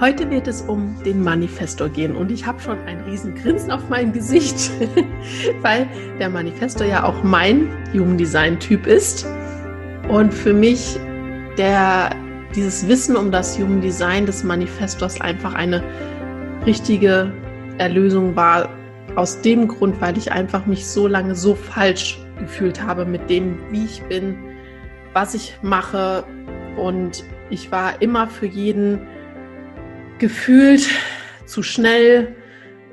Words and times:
Heute 0.00 0.30
wird 0.30 0.46
es 0.46 0.62
um 0.62 0.94
den 1.02 1.24
Manifestor 1.24 1.88
gehen 1.88 2.14
und 2.14 2.30
ich 2.30 2.46
habe 2.46 2.60
schon 2.60 2.78
ein 2.86 3.00
riesen 3.00 3.34
Grinsen 3.34 3.72
auf 3.72 3.88
meinem 3.88 4.12
Gesicht, 4.12 4.70
weil 5.62 5.88
der 6.20 6.30
Manifestor 6.30 6.86
ja 6.86 7.02
auch 7.02 7.24
mein 7.24 7.68
Human 7.92 8.16
Design 8.16 8.60
Typ 8.60 8.86
ist. 8.86 9.26
Und 10.08 10.32
für 10.32 10.54
mich 10.54 11.00
der 11.56 12.10
dieses 12.54 12.86
Wissen 12.86 13.16
um 13.16 13.32
das 13.32 13.58
Human 13.58 13.80
Design 13.80 14.24
des 14.24 14.44
Manifestors 14.44 15.20
einfach 15.20 15.54
eine 15.54 15.82
richtige 16.64 17.32
Erlösung 17.78 18.36
war 18.36 18.68
aus 19.16 19.40
dem 19.40 19.66
Grund, 19.66 20.00
weil 20.00 20.16
ich 20.16 20.30
einfach 20.30 20.64
mich 20.66 20.86
so 20.86 21.08
lange 21.08 21.34
so 21.34 21.56
falsch 21.56 22.20
gefühlt 22.38 22.80
habe 22.80 23.04
mit 23.04 23.28
dem, 23.28 23.58
wie 23.72 23.84
ich 23.84 24.00
bin, 24.04 24.38
was 25.12 25.34
ich 25.34 25.58
mache. 25.60 26.22
Und 26.76 27.24
ich 27.50 27.72
war 27.72 28.00
immer 28.00 28.28
für 28.28 28.46
jeden 28.46 29.00
gefühlt 30.18 30.88
zu 31.46 31.62
schnell 31.62 32.36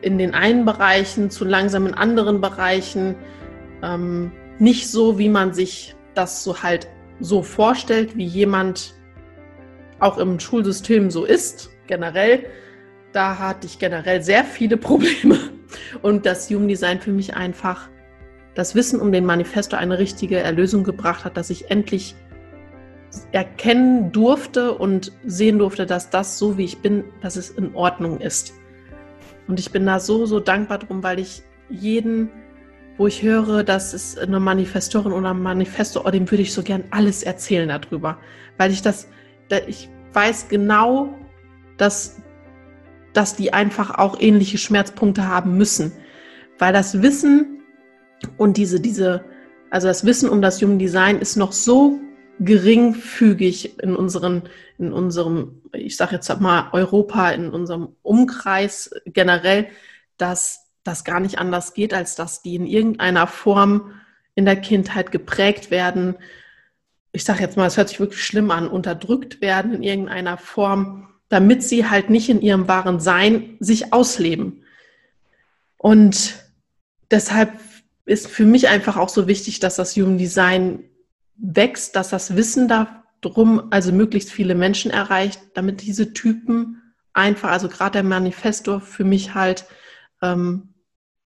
in 0.01 0.17
den 0.17 0.33
einen 0.33 0.65
Bereichen, 0.65 1.29
zu 1.29 1.45
langsam 1.45 1.87
in 1.87 1.93
anderen 1.93 2.41
Bereichen. 2.41 3.15
Ähm, 3.81 4.31
nicht 4.59 4.89
so, 4.89 5.17
wie 5.17 5.29
man 5.29 5.53
sich 5.53 5.95
das 6.13 6.43
so 6.43 6.61
halt 6.63 6.87
so 7.19 7.41
vorstellt, 7.41 8.15
wie 8.15 8.25
jemand 8.25 8.93
auch 9.99 10.17
im 10.17 10.39
Schulsystem 10.39 11.09
so 11.09 11.25
ist, 11.25 11.69
generell. 11.87 12.45
Da 13.13 13.39
hatte 13.39 13.67
ich 13.67 13.79
generell 13.79 14.21
sehr 14.21 14.43
viele 14.43 14.77
Probleme. 14.89 15.37
Und 16.01 16.25
das 16.25 16.49
Human 16.49 16.67
Design 16.67 17.01
für 17.01 17.11
mich 17.11 17.35
einfach 17.35 17.89
das 18.53 18.75
Wissen 18.75 19.01
um 19.01 19.11
den 19.11 19.25
Manifesto 19.25 19.75
eine 19.75 19.99
richtige 19.99 20.37
Erlösung 20.37 20.83
gebracht 20.83 21.25
hat, 21.25 21.35
dass 21.35 21.49
ich 21.49 21.69
endlich 21.69 22.15
erkennen 23.31 24.11
durfte 24.11 24.73
und 24.73 25.11
sehen 25.25 25.59
durfte, 25.59 25.85
dass 25.85 26.09
das 26.09 26.37
so 26.37 26.57
wie 26.57 26.65
ich 26.65 26.79
bin, 26.79 27.03
dass 27.21 27.35
es 27.35 27.49
in 27.49 27.75
Ordnung 27.75 28.19
ist. 28.19 28.53
Und 29.47 29.59
ich 29.59 29.71
bin 29.71 29.85
da 29.85 29.99
so, 29.99 30.25
so 30.25 30.39
dankbar 30.39 30.79
drum, 30.79 31.03
weil 31.03 31.19
ich 31.19 31.43
jeden, 31.69 32.29
wo 32.97 33.07
ich 33.07 33.21
höre, 33.21 33.63
dass 33.63 33.93
es 33.93 34.17
eine 34.17 34.39
Manifestorin 34.39 35.11
oder 35.11 35.31
ein 35.31 35.41
Manifesto, 35.41 36.01
oh, 36.05 36.09
dem 36.09 36.29
würde 36.29 36.43
ich 36.43 36.53
so 36.53 36.63
gern 36.63 36.83
alles 36.91 37.23
erzählen 37.23 37.69
darüber. 37.69 38.17
Weil 38.57 38.71
ich 38.71 38.81
das, 38.81 39.07
ich 39.67 39.89
weiß 40.13 40.47
genau, 40.49 41.13
dass, 41.77 42.21
dass 43.13 43.35
die 43.35 43.53
einfach 43.53 43.97
auch 43.97 44.19
ähnliche 44.19 44.57
Schmerzpunkte 44.57 45.27
haben 45.27 45.57
müssen. 45.57 45.91
Weil 46.57 46.73
das 46.73 47.01
Wissen 47.01 47.61
und 48.37 48.57
diese, 48.57 48.79
diese, 48.79 49.23
also 49.69 49.87
das 49.87 50.05
Wissen 50.05 50.29
um 50.29 50.41
das 50.41 50.61
Human 50.61 50.79
Design 50.79 51.19
ist 51.19 51.35
noch 51.35 51.51
so 51.51 51.99
geringfügig 52.39 53.79
in 53.79 53.95
unseren, 53.95 54.43
in 54.77 54.91
unserem, 54.91 55.61
ich 55.73 55.97
sage 55.97 56.15
jetzt 56.15 56.39
mal 56.39 56.69
Europa, 56.73 57.31
in 57.31 57.49
unserem 57.49 57.95
Umkreis 58.01 58.91
generell, 59.05 59.67
dass 60.17 60.65
das 60.83 61.03
gar 61.03 61.19
nicht 61.19 61.39
anders 61.39 61.73
geht, 61.73 61.93
als 61.93 62.15
dass 62.15 62.41
die 62.41 62.55
in 62.55 62.67
irgendeiner 62.67 63.27
Form 63.27 63.93
in 64.35 64.45
der 64.45 64.57
Kindheit 64.57 65.11
geprägt 65.11 65.71
werden. 65.71 66.15
Ich 67.11 67.23
sage 67.23 67.41
jetzt 67.41 67.57
mal, 67.57 67.65
es 67.65 67.77
hört 67.77 67.89
sich 67.89 67.99
wirklich 67.99 68.23
schlimm 68.23 68.51
an, 68.51 68.67
unterdrückt 68.67 69.41
werden 69.41 69.73
in 69.73 69.83
irgendeiner 69.83 70.37
Form, 70.37 71.07
damit 71.29 71.63
sie 71.63 71.89
halt 71.89 72.09
nicht 72.09 72.29
in 72.29 72.41
ihrem 72.41 72.67
wahren 72.67 72.99
Sein 72.99 73.57
sich 73.59 73.93
ausleben. 73.93 74.63
Und 75.77 76.35
deshalb 77.09 77.53
ist 78.05 78.27
für 78.27 78.45
mich 78.45 78.67
einfach 78.67 78.97
auch 78.97 79.09
so 79.09 79.27
wichtig, 79.27 79.59
dass 79.59 79.77
das 79.77 79.95
Human 79.95 80.17
Design 80.17 80.83
wächst, 81.37 81.95
dass 81.95 82.09
das 82.09 82.35
Wissen 82.35 82.67
darum, 82.67 83.67
also 83.71 83.91
möglichst 83.91 84.31
viele 84.31 84.55
Menschen 84.55 84.91
erreicht, 84.91 85.41
damit 85.53 85.81
diese 85.81 86.13
Typen 86.13 86.81
einfach, 87.13 87.49
also 87.51 87.69
gerade 87.69 87.93
der 87.93 88.03
Manifestor 88.03 88.81
für 88.81 89.03
mich 89.03 89.33
halt, 89.33 89.65
ähm, 90.21 90.73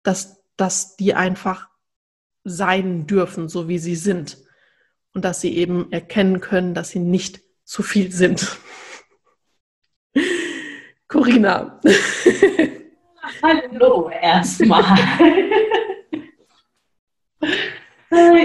dass, 0.04 0.44
dass 0.58 0.96
die 0.96 1.14
einfach 1.14 1.70
sein 2.44 3.08
dürfen, 3.08 3.48
so 3.50 3.68
wie 3.68 3.80
sie 3.80 3.96
sind. 3.96 4.38
Und 5.14 5.24
dass 5.24 5.42
sie 5.42 5.56
eben 5.56 5.92
erkennen 5.92 6.40
können, 6.42 6.74
dass 6.74 6.90
sie 6.90 7.00
nicht 7.00 7.42
zu 7.64 7.84
viel 7.84 8.12
sind. 8.12 8.58
Corinna. 11.08 11.80
Hallo 13.44 14.10
erstmal. 14.10 14.84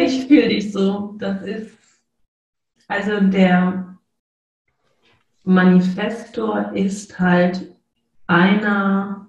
Ich 0.00 0.26
fühle 0.26 0.48
dich 0.48 0.72
so. 0.72 1.14
Das 1.18 1.42
ist 1.42 1.78
also 2.88 3.20
der 3.20 3.98
Manifestor 5.44 6.72
ist 6.72 7.20
halt 7.20 7.74
einer 8.26 9.28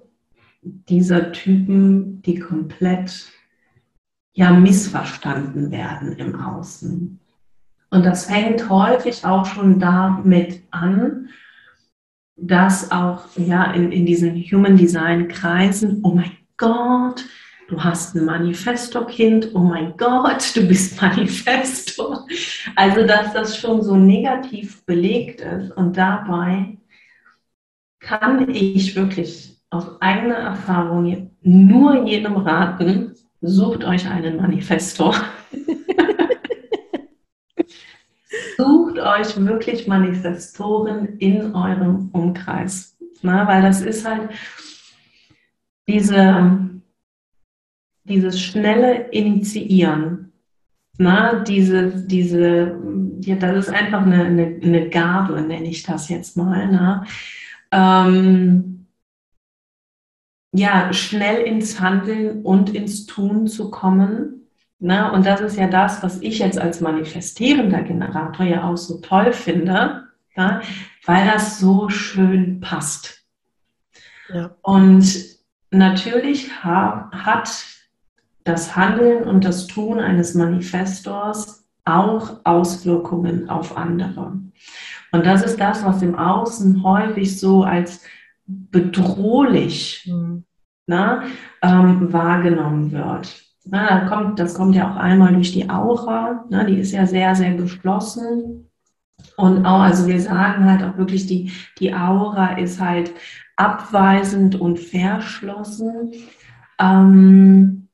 dieser 0.62 1.32
Typen, 1.34 2.22
die 2.22 2.40
komplett 2.40 3.32
ja 4.34 4.52
missverstanden 4.52 5.72
werden 5.72 6.14
im 6.14 6.40
Außen. 6.40 7.20
Und 7.92 8.06
das 8.06 8.26
fängt 8.26 8.70
häufig 8.70 9.26
auch 9.26 9.46
schon 9.46 9.80
damit 9.80 10.64
an, 10.72 11.30
dass 12.38 12.92
auch 12.92 13.26
ja 13.36 13.72
in, 13.74 13.92
in 13.92 14.06
diesen 14.06 14.36
Human 14.36 14.78
Design 14.78 15.28
Kreisen, 15.28 16.00
oh 16.04 16.14
mein 16.14 16.32
Gott, 16.56 17.26
du 17.70 17.84
hast 17.84 18.16
ein 18.16 18.26
Manifesto-Kind, 18.26 19.52
oh 19.54 19.60
mein 19.60 19.96
Gott, 19.96 20.56
du 20.56 20.68
bist 20.68 21.00
Manifesto. 21.02 22.26
Also, 22.76 23.06
dass 23.06 23.34
das 23.34 23.58
schon 23.58 23.82
so 23.82 23.96
negativ 23.96 24.84
belegt 24.86 25.42
ist 25.42 25.72
und 25.72 25.96
dabei 25.96 26.78
kann 28.00 28.50
ich 28.50 28.96
wirklich 28.96 29.62
aus 29.70 30.02
eigener 30.02 30.38
Erfahrung 30.38 31.32
nur 31.42 32.08
jedem 32.08 32.38
raten, 32.38 33.14
sucht 33.42 33.84
euch 33.84 34.10
einen 34.10 34.38
Manifestor. 34.38 35.16
sucht 38.58 38.98
euch 39.00 39.46
wirklich 39.46 39.86
Manifestoren 39.88 41.20
in 41.20 41.54
eurem 41.54 42.10
Umkreis. 42.14 42.98
Na, 43.22 43.48
weil 43.48 43.62
das 43.62 43.82
ist 43.82 44.08
halt 44.08 44.30
diese, 45.88 46.70
dieses 48.10 48.42
schnelle 48.42 49.10
Initiieren. 49.12 50.34
Na, 50.98 51.36
diese, 51.36 52.06
diese, 52.08 52.78
ja, 53.22 53.36
das 53.36 53.68
ist 53.68 53.74
einfach 53.74 54.02
eine, 54.02 54.26
eine, 54.26 54.60
eine 54.62 54.90
Gabe, 54.90 55.40
nenne 55.42 55.70
ich 55.70 55.84
das 55.84 56.10
jetzt 56.10 56.36
mal. 56.36 56.68
Na? 56.70 57.06
Ähm, 57.72 58.88
ja, 60.52 60.92
schnell 60.92 61.44
ins 61.44 61.80
Handeln 61.80 62.42
und 62.42 62.76
ins 62.76 63.06
Tun 63.06 63.48
zu 63.48 63.72
kommen. 63.72 64.48
Ne? 64.80 65.12
Und 65.12 65.26
das 65.26 65.40
ist 65.40 65.58
ja 65.58 65.68
das, 65.68 66.04
was 66.04 66.22
ich 66.22 66.40
jetzt 66.40 66.60
als 66.60 66.82
manifestierender 66.82 67.84
Generator 67.84 68.46
ja 68.46 68.64
auch 68.64 68.78
so 68.78 69.00
toll 69.00 69.32
finde, 69.32 70.08
ja? 70.36 70.62
weil 71.06 71.26
das 71.28 71.60
so 71.60 71.88
schön 71.90 72.60
passt. 72.60 73.24
Ja. 74.34 74.56
Und 74.62 75.40
natürlich 75.72 76.64
ha 76.64 77.10
hat 77.14 77.50
das 78.50 78.76
Handeln 78.76 79.24
und 79.26 79.46
das 79.46 79.68
Tun 79.68 80.00
eines 80.00 80.34
Manifestors 80.34 81.68
auch 81.86 82.42
Auswirkungen 82.44 83.50
auf 83.50 83.78
andere. 83.78 84.40
Und 85.12 85.26
das 85.26 85.44
ist 85.44 85.60
das, 85.60 85.86
was 85.86 86.02
im 86.02 86.16
Außen 86.16 86.84
häufig 86.84 87.40
so 87.40 87.64
als 87.64 88.02
bedrohlich 88.46 90.10
mhm. 90.12 90.44
na, 90.88 91.24
ähm, 91.62 92.12
wahrgenommen 92.12 92.92
wird. 92.92 93.44
Na, 93.66 93.88
da 93.88 94.08
kommt, 94.08 94.40
das 94.40 94.56
kommt 94.56 94.76
ja 94.76 94.92
auch 94.92 94.96
einmal 94.96 95.34
durch 95.34 95.52
die 95.52 95.70
Aura, 95.70 96.46
na, 96.50 96.64
die 96.64 96.80
ist 96.80 96.92
ja 96.92 97.06
sehr, 97.06 97.36
sehr 97.36 97.54
geschlossen. 97.54 98.68
Und 99.38 99.66
auch, 99.66 99.82
also 99.82 100.08
wir 100.08 100.20
sagen 100.20 100.66
halt 100.66 100.84
auch 100.84 100.98
wirklich, 100.98 101.28
die, 101.28 101.52
die 101.80 101.94
Aura 101.94 102.58
ist 102.58 102.80
halt 102.80 103.12
abweisend 103.58 104.60
und 104.60 104.80
verschlossen. 104.80 106.14
Ähm, 106.80 107.89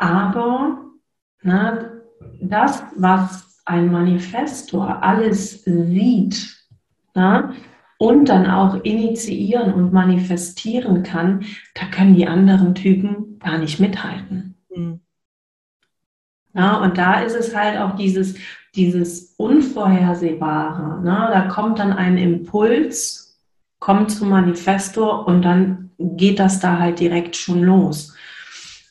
aber 0.00 0.78
na, 1.42 1.90
das, 2.40 2.82
was 2.96 3.60
ein 3.66 3.92
Manifestor 3.92 5.02
alles 5.02 5.62
sieht, 5.64 6.56
na, 7.14 7.52
und 7.98 8.30
dann 8.30 8.46
auch 8.50 8.82
initiieren 8.82 9.74
und 9.74 9.92
manifestieren 9.92 11.02
kann, 11.02 11.44
da 11.74 11.84
können 11.84 12.14
die 12.14 12.26
anderen 12.26 12.74
Typen 12.74 13.38
gar 13.40 13.58
nicht 13.58 13.78
mithalten. 13.78 14.54
Mhm. 14.74 15.00
Ja, 16.54 16.78
und 16.78 16.96
da 16.96 17.20
ist 17.20 17.36
es 17.36 17.54
halt 17.54 17.78
auch 17.78 17.94
dieses, 17.94 18.36
dieses 18.74 19.34
Unvorhersehbare. 19.36 21.02
Ne? 21.02 21.28
Da 21.30 21.42
kommt 21.42 21.78
dann 21.78 21.92
ein 21.92 22.16
Impuls, 22.16 23.38
kommt 23.78 24.10
zum 24.10 24.30
Manifestor 24.30 25.26
und 25.26 25.42
dann 25.42 25.90
geht 25.98 26.38
das 26.38 26.58
da 26.58 26.78
halt 26.78 27.00
direkt 27.00 27.36
schon 27.36 27.62
los. 27.62 28.16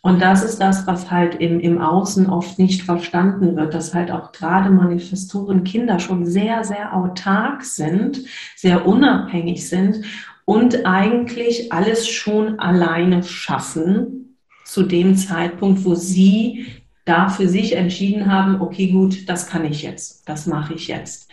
Und 0.02 0.22
das 0.22 0.44
ist 0.44 0.60
das, 0.60 0.88
was 0.88 1.12
halt 1.12 1.36
im, 1.36 1.60
im 1.60 1.82
Außen 1.82 2.30
oft 2.30 2.58
nicht 2.58 2.84
verstanden 2.84 3.58
wird, 3.58 3.74
dass 3.74 3.94
halt 3.94 4.12
auch 4.12 4.32
gerade 4.32 4.70
Manifestoren 4.70 5.66
Kinder 5.66 6.00
schon 6.00 6.26
sehr, 6.26 6.64
sehr 6.64 6.96
autark 6.96 7.64
sind, 7.64 8.22
sehr 8.56 8.88
unabhängig 8.88 9.68
sind 9.68 10.06
und 10.46 10.86
eigentlich 10.86 11.74
alles 11.74 12.08
schon 12.08 12.60
alleine 12.60 13.24
schaffen 13.24 14.38
zu 14.64 14.84
dem 14.84 15.18
Zeitpunkt, 15.18 15.84
wo 15.84 15.96
sie 15.96 16.68
da 17.04 17.28
für 17.28 17.50
sich 17.50 17.76
entschieden 17.76 18.32
haben, 18.32 18.62
okay, 18.62 18.92
gut, 18.92 19.28
das 19.28 19.48
kann 19.48 19.66
ich 19.66 19.82
jetzt, 19.84 20.30
das 20.30 20.46
mache 20.46 20.76
ich 20.76 20.88
jetzt. 20.88 21.30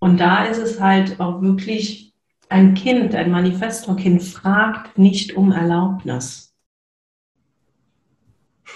Und 0.00 0.18
da 0.18 0.44
ist 0.44 0.58
es 0.58 0.80
halt 0.80 1.18
auch 1.20 1.40
wirklich 1.40 2.12
ein 2.48 2.74
Kind, 2.74 3.14
ein 3.14 3.30
Manifestorkind 3.30 4.22
fragt 4.22 4.98
nicht 4.98 5.34
um 5.36 5.52
Erlaubnis 5.52 6.51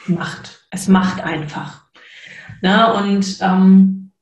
macht. 0.09 0.67
Es 0.71 0.89
macht 0.89 1.23
einfach. 1.23 1.87
Ja, 2.63 2.93
und 2.93 3.39
ähm, 3.41 4.13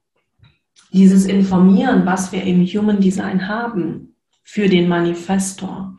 dieses 0.92 1.26
Informieren, 1.26 2.06
was 2.06 2.32
wir 2.32 2.42
im 2.42 2.64
Human 2.64 3.00
Design 3.00 3.48
haben 3.48 4.16
für 4.42 4.68
den 4.68 4.88
Manifestor, 4.88 5.96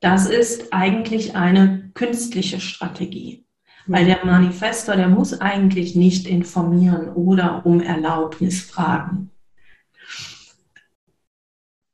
das 0.00 0.26
ist 0.26 0.72
eigentlich 0.72 1.36
eine 1.36 1.90
künstliche 1.94 2.60
Strategie. 2.60 3.44
Weil 3.86 4.06
der 4.06 4.24
Manifestor, 4.24 4.96
der 4.96 5.08
muss 5.08 5.40
eigentlich 5.40 5.96
nicht 5.96 6.26
informieren 6.26 7.08
oder 7.10 7.64
um 7.64 7.80
Erlaubnis 7.80 8.62
fragen. 8.62 9.30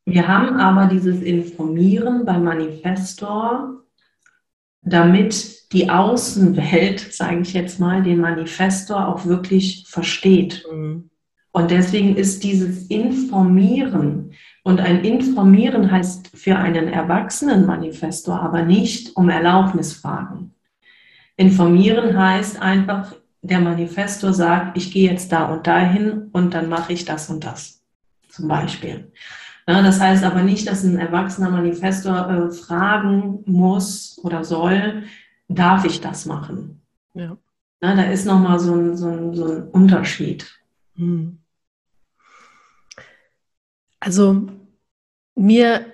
Wir 0.05 0.29
haben 0.29 0.61
aber 0.61 0.87
dieses 0.87 1.21
Informieren 1.21 2.25
beim 2.25 2.45
Manifestor, 2.45 3.83
damit 4.87 5.73
die 5.73 5.91
Außenwelt, 5.91 7.13
sage 7.13 7.41
ich 7.41 7.53
jetzt 7.53 7.81
mal, 7.81 8.03
den 8.03 8.21
Manifestor 8.21 9.09
auch 9.09 9.27
wirklich 9.27 9.85
versteht. 9.89 10.65
Mhm. 10.71 11.11
Und 11.53 11.71
deswegen 11.71 12.17
ist 12.17 12.45
dieses 12.45 12.87
Informieren 12.87 14.33
und 14.63 14.81
ein 14.81 15.05
Informieren 15.05 15.91
heißt 15.91 16.37
für 16.37 16.57
einen 16.57 16.89
erwachsenen 16.89 17.67
Manifestor 17.67 18.41
aber 18.41 18.63
nicht 18.63 19.17
um 19.17 19.29
Erlaubnis 19.29 19.95
fragen. 19.95 20.55
Informieren 21.37 22.19
heißt 22.19 22.61
einfach, 22.61 23.15
der 23.43 23.61
Manifestor 23.61 24.33
sagt, 24.33 24.77
ich 24.77 24.93
gehe 24.93 25.11
jetzt 25.11 25.33
da 25.33 25.47
und 25.47 25.67
dahin 25.67 26.29
und 26.33 26.53
dann 26.53 26.69
mache 26.69 26.93
ich 26.93 27.05
das 27.05 27.31
und 27.31 27.45
das. 27.45 27.83
Zum 28.29 28.49
Beispiel. 28.49 29.13
Das 29.67 30.01
heißt 30.01 30.23
aber 30.23 30.43
nicht, 30.43 30.69
dass 30.69 30.85
ein 30.85 30.97
erwachsener 30.97 31.51
Manifestor 31.51 32.31
äh, 32.31 32.51
fragen 32.53 33.43
muss 33.47 34.19
oder 34.23 34.45
soll, 34.45 35.03
darf 35.49 35.85
ich 35.85 36.01
das 36.01 36.25
machen? 36.25 36.83
Ja. 37.15 37.37
Da 37.81 38.03
ist 38.05 38.27
nochmal 38.27 38.61
so 38.61 38.75
ein, 38.75 38.97
so, 38.97 39.09
ein, 39.09 39.35
so 39.35 39.45
ein 39.45 39.69
Unterschied. 39.69 40.61
Hm. 40.95 41.39
Also 43.99 44.49
mir 45.35 45.85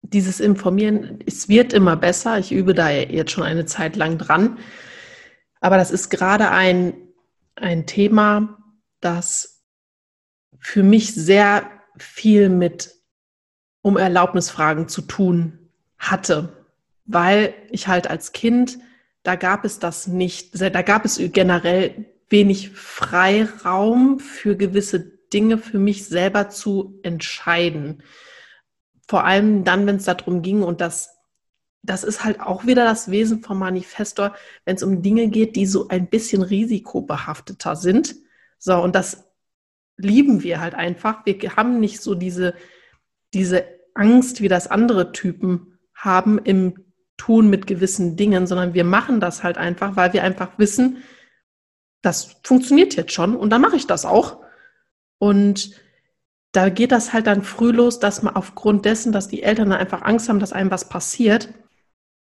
dieses 0.00 0.40
Informieren, 0.40 1.18
es 1.26 1.48
wird 1.48 1.72
immer 1.72 1.96
besser. 1.96 2.38
Ich 2.38 2.52
übe 2.52 2.74
da 2.74 2.90
jetzt 2.90 3.32
schon 3.32 3.44
eine 3.44 3.66
Zeit 3.66 3.96
lang 3.96 4.16
dran. 4.16 4.58
Aber 5.60 5.76
das 5.76 5.90
ist 5.90 6.08
gerade 6.08 6.50
ein, 6.50 6.94
ein 7.54 7.86
Thema, 7.86 8.58
das 9.00 9.62
für 10.58 10.82
mich 10.82 11.14
sehr 11.14 11.70
viel 11.98 12.48
mit 12.48 12.94
um 13.82 13.96
Erlaubnisfragen 13.96 14.88
zu 14.88 15.02
tun 15.02 15.70
hatte 15.98 16.64
weil 17.06 17.54
ich 17.70 17.88
halt 17.88 18.08
als 18.08 18.32
Kind, 18.32 18.78
da 19.22 19.36
gab 19.36 19.64
es 19.64 19.78
das 19.78 20.06
nicht, 20.06 20.60
da 20.60 20.82
gab 20.82 21.04
es 21.04 21.18
generell 21.18 22.06
wenig 22.28 22.70
Freiraum 22.70 24.18
für 24.18 24.56
gewisse 24.56 25.00
Dinge 25.32 25.58
für 25.58 25.78
mich 25.78 26.06
selber 26.06 26.48
zu 26.48 26.98
entscheiden. 27.02 28.02
Vor 29.06 29.24
allem 29.24 29.64
dann, 29.64 29.86
wenn 29.86 29.96
es 29.96 30.04
darum 30.04 30.42
ging 30.42 30.62
und 30.62 30.80
das 30.80 31.10
das 31.86 32.02
ist 32.02 32.24
halt 32.24 32.40
auch 32.40 32.64
wieder 32.64 32.84
das 32.84 33.10
Wesen 33.10 33.42
vom 33.42 33.58
Manifestor, 33.58 34.34
wenn 34.64 34.76
es 34.76 34.82
um 34.82 35.02
Dinge 35.02 35.28
geht, 35.28 35.54
die 35.54 35.66
so 35.66 35.88
ein 35.88 36.06
bisschen 36.06 36.40
risikobehafteter 36.40 37.76
sind. 37.76 38.16
So, 38.58 38.80
und 38.82 38.94
das 38.94 39.26
lieben 39.96 40.42
wir 40.42 40.60
halt 40.60 40.74
einfach. 40.74 41.24
Wir 41.26 41.56
haben 41.56 41.80
nicht 41.80 42.00
so 42.00 42.14
diese, 42.14 42.54
diese 43.32 43.64
Angst, 43.94 44.40
wie 44.40 44.48
das 44.48 44.66
andere 44.66 45.12
Typen 45.12 45.78
haben 45.94 46.38
im 46.38 46.84
tun 47.16 47.48
mit 47.48 47.66
gewissen 47.66 48.16
Dingen, 48.16 48.46
sondern 48.46 48.74
wir 48.74 48.84
machen 48.84 49.20
das 49.20 49.44
halt 49.44 49.56
einfach, 49.56 49.96
weil 49.96 50.12
wir 50.12 50.24
einfach 50.24 50.58
wissen, 50.58 50.98
das 52.02 52.36
funktioniert 52.42 52.96
jetzt 52.96 53.12
schon 53.12 53.36
und 53.36 53.50
dann 53.50 53.60
mache 53.60 53.76
ich 53.76 53.86
das 53.86 54.04
auch. 54.04 54.42
Und 55.18 55.70
da 56.52 56.68
geht 56.68 56.92
das 56.92 57.12
halt 57.12 57.26
dann 57.26 57.42
früh 57.42 57.70
los, 57.70 57.98
dass 57.98 58.22
man 58.22 58.36
aufgrund 58.36 58.84
dessen, 58.84 59.12
dass 59.12 59.28
die 59.28 59.42
Eltern 59.42 59.70
dann 59.70 59.80
einfach 59.80 60.02
Angst 60.02 60.28
haben, 60.28 60.38
dass 60.38 60.52
einem 60.52 60.70
was 60.70 60.88
passiert, 60.88 61.52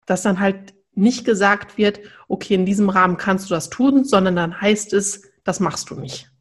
dass 0.06 0.22
dann 0.22 0.40
halt 0.40 0.74
nicht 0.94 1.26
gesagt 1.26 1.78
wird, 1.78 2.00
okay, 2.28 2.54
in 2.54 2.66
diesem 2.66 2.90
Rahmen 2.90 3.18
kannst 3.18 3.50
du 3.50 3.54
das 3.54 3.70
tun, 3.70 4.04
sondern 4.04 4.36
dann 4.36 4.62
heißt 4.62 4.94
es, 4.94 5.24
das 5.44 5.60
machst 5.60 5.90
du 5.90 5.96
nicht. 5.96 6.33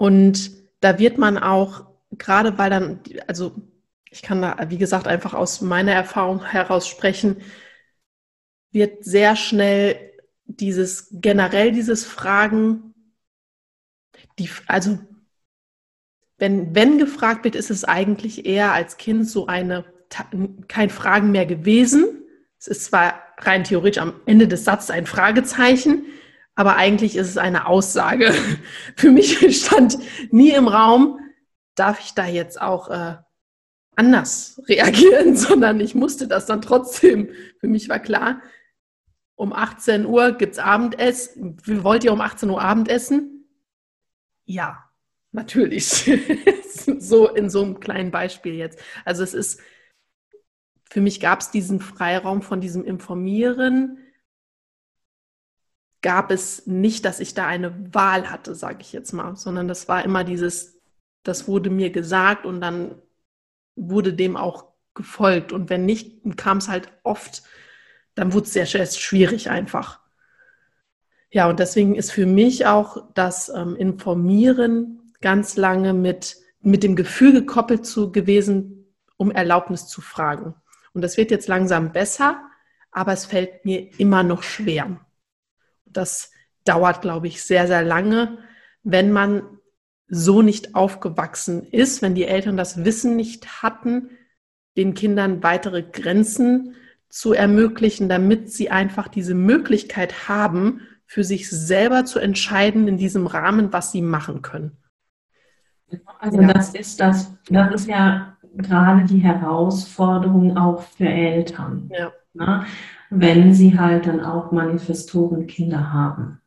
Und 0.00 0.52
da 0.80 0.98
wird 0.98 1.18
man 1.18 1.36
auch, 1.36 1.84
gerade 2.12 2.56
weil 2.56 2.70
dann, 2.70 3.00
also 3.26 3.52
ich 4.10 4.22
kann 4.22 4.40
da, 4.40 4.56
wie 4.70 4.78
gesagt, 4.78 5.06
einfach 5.06 5.34
aus 5.34 5.60
meiner 5.60 5.92
Erfahrung 5.92 6.42
heraus 6.42 6.88
sprechen, 6.88 7.42
wird 8.72 9.04
sehr 9.04 9.36
schnell 9.36 10.00
dieses, 10.46 11.08
generell 11.12 11.72
dieses 11.72 12.06
Fragen, 12.06 12.94
die, 14.38 14.48
also 14.68 14.98
wenn, 16.38 16.74
wenn 16.74 16.96
gefragt 16.96 17.44
wird, 17.44 17.54
ist 17.54 17.70
es 17.70 17.84
eigentlich 17.84 18.46
eher 18.46 18.72
als 18.72 18.96
Kind 18.96 19.28
so 19.28 19.48
eine, 19.48 19.84
kein 20.66 20.88
Fragen 20.88 21.30
mehr 21.30 21.44
gewesen. 21.44 22.24
Es 22.58 22.68
ist 22.68 22.86
zwar 22.86 23.20
rein 23.36 23.64
theoretisch 23.64 24.00
am 24.00 24.14
Ende 24.24 24.48
des 24.48 24.64
Satzes 24.64 24.90
ein 24.90 25.04
Fragezeichen, 25.04 26.06
aber 26.60 26.76
eigentlich 26.76 27.16
ist 27.16 27.28
es 27.28 27.38
eine 27.38 27.66
Aussage. 27.66 28.34
Für 28.96 29.10
mich 29.10 29.38
stand 29.64 29.96
nie 30.30 30.50
im 30.50 30.68
Raum, 30.68 31.18
darf 31.74 32.00
ich 32.00 32.12
da 32.12 32.26
jetzt 32.26 32.60
auch 32.60 32.90
äh, 32.90 33.16
anders 33.96 34.60
reagieren, 34.68 35.36
sondern 35.38 35.80
ich 35.80 35.94
musste 35.94 36.28
das 36.28 36.44
dann 36.44 36.60
trotzdem. 36.60 37.30
Für 37.60 37.66
mich 37.66 37.88
war 37.88 37.98
klar, 37.98 38.42
um 39.36 39.54
18 39.54 40.04
Uhr 40.04 40.32
gibt 40.32 40.52
es 40.52 40.58
Abendessen. 40.58 41.56
Wollt 41.64 42.04
ihr 42.04 42.12
um 42.12 42.20
18 42.20 42.50
Uhr 42.50 42.60
Abendessen? 42.60 43.48
Ja, 44.44 44.84
natürlich. 45.32 46.10
so 46.98 47.26
in 47.26 47.48
so 47.48 47.62
einem 47.62 47.80
kleinen 47.80 48.10
Beispiel 48.10 48.52
jetzt. 48.52 48.78
Also 49.06 49.22
es 49.22 49.32
ist, 49.32 49.62
für 50.90 51.00
mich 51.00 51.20
gab 51.20 51.40
es 51.40 51.50
diesen 51.50 51.80
Freiraum 51.80 52.42
von 52.42 52.60
diesem 52.60 52.84
Informieren, 52.84 53.96
gab 56.02 56.30
es 56.30 56.66
nicht, 56.66 57.04
dass 57.04 57.20
ich 57.20 57.34
da 57.34 57.46
eine 57.46 57.94
Wahl 57.94 58.30
hatte, 58.30 58.54
sage 58.54 58.78
ich 58.80 58.92
jetzt 58.92 59.12
mal, 59.12 59.36
sondern 59.36 59.68
das 59.68 59.88
war 59.88 60.04
immer 60.04 60.24
dieses, 60.24 60.78
das 61.22 61.46
wurde 61.46 61.70
mir 61.70 61.90
gesagt 61.90 62.46
und 62.46 62.60
dann 62.60 62.94
wurde 63.76 64.14
dem 64.14 64.36
auch 64.36 64.66
gefolgt. 64.94 65.52
Und 65.52 65.70
wenn 65.70 65.84
nicht, 65.84 66.22
kam 66.36 66.58
es 66.58 66.68
halt 66.68 66.90
oft, 67.02 67.42
dann 68.14 68.32
wurde 68.32 68.46
es 68.46 68.52
sehr 68.52 68.66
schwierig 68.66 69.50
einfach. 69.50 70.00
Ja, 71.30 71.48
und 71.48 71.60
deswegen 71.60 71.94
ist 71.94 72.10
für 72.10 72.26
mich 72.26 72.66
auch 72.66 73.12
das 73.14 73.50
ähm, 73.50 73.76
Informieren 73.76 75.12
ganz 75.20 75.56
lange 75.56 75.92
mit, 75.92 76.36
mit 76.60 76.82
dem 76.82 76.96
Gefühl 76.96 77.32
gekoppelt 77.32 77.86
zu 77.86 78.10
gewesen, 78.10 78.94
um 79.16 79.30
Erlaubnis 79.30 79.86
zu 79.86 80.00
fragen. 80.00 80.54
Und 80.92 81.02
das 81.02 81.16
wird 81.16 81.30
jetzt 81.30 81.46
langsam 81.46 81.92
besser, 81.92 82.42
aber 82.90 83.12
es 83.12 83.26
fällt 83.26 83.64
mir 83.64 83.88
immer 83.98 84.22
noch 84.22 84.42
schwer. 84.42 84.98
Das 85.92 86.30
dauert, 86.64 87.02
glaube 87.02 87.28
ich, 87.28 87.42
sehr, 87.42 87.66
sehr 87.66 87.82
lange, 87.82 88.38
wenn 88.82 89.12
man 89.12 89.42
so 90.08 90.42
nicht 90.42 90.74
aufgewachsen 90.74 91.64
ist, 91.64 92.02
wenn 92.02 92.14
die 92.14 92.24
Eltern 92.24 92.56
das 92.56 92.84
Wissen 92.84 93.16
nicht 93.16 93.62
hatten, 93.62 94.10
den 94.76 94.94
Kindern 94.94 95.42
weitere 95.42 95.82
Grenzen 95.82 96.74
zu 97.08 97.32
ermöglichen, 97.32 98.08
damit 98.08 98.52
sie 98.52 98.70
einfach 98.70 99.08
diese 99.08 99.34
Möglichkeit 99.34 100.28
haben, 100.28 100.82
für 101.06 101.24
sich 101.24 101.50
selber 101.50 102.04
zu 102.04 102.20
entscheiden 102.20 102.86
in 102.86 102.96
diesem 102.96 103.26
Rahmen, 103.26 103.72
was 103.72 103.90
sie 103.90 104.00
machen 104.00 104.42
können. 104.42 104.76
Also 106.20 106.40
ja. 106.40 106.52
das 106.52 106.72
ist 106.74 107.00
das, 107.00 107.32
das 107.48 107.74
ist 107.74 107.88
ja 107.88 108.36
gerade 108.56 109.04
die 109.04 109.18
Herausforderung 109.18 110.56
auch 110.56 110.82
für 110.82 111.08
Eltern. 111.08 111.90
Ja. 111.92 112.12
Ne? 112.34 112.64
Wenn 113.10 113.54
sie 113.54 113.78
halt 113.78 114.06
dann 114.06 114.20
auch 114.20 114.52
Manifestorenkinder 114.52 115.92
haben. 115.92 116.40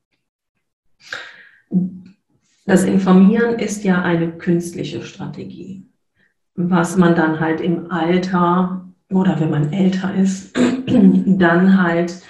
Das 2.66 2.86
Informieren 2.86 3.60
ist 3.60 3.84
ja 3.84 4.02
eine 4.02 4.32
künstliche 4.32 5.02
Strategie, 5.02 5.86
was 6.56 6.96
man 6.96 7.16
dann 7.16 7.40
halt 7.42 7.60
im 7.60 7.92
Alter 7.92 8.88
oder 9.10 9.40
wenn 9.40 9.50
man 9.50 9.74
älter 9.74 10.16
ist, 10.16 10.58
dann 10.88 11.82
halt 11.82 12.22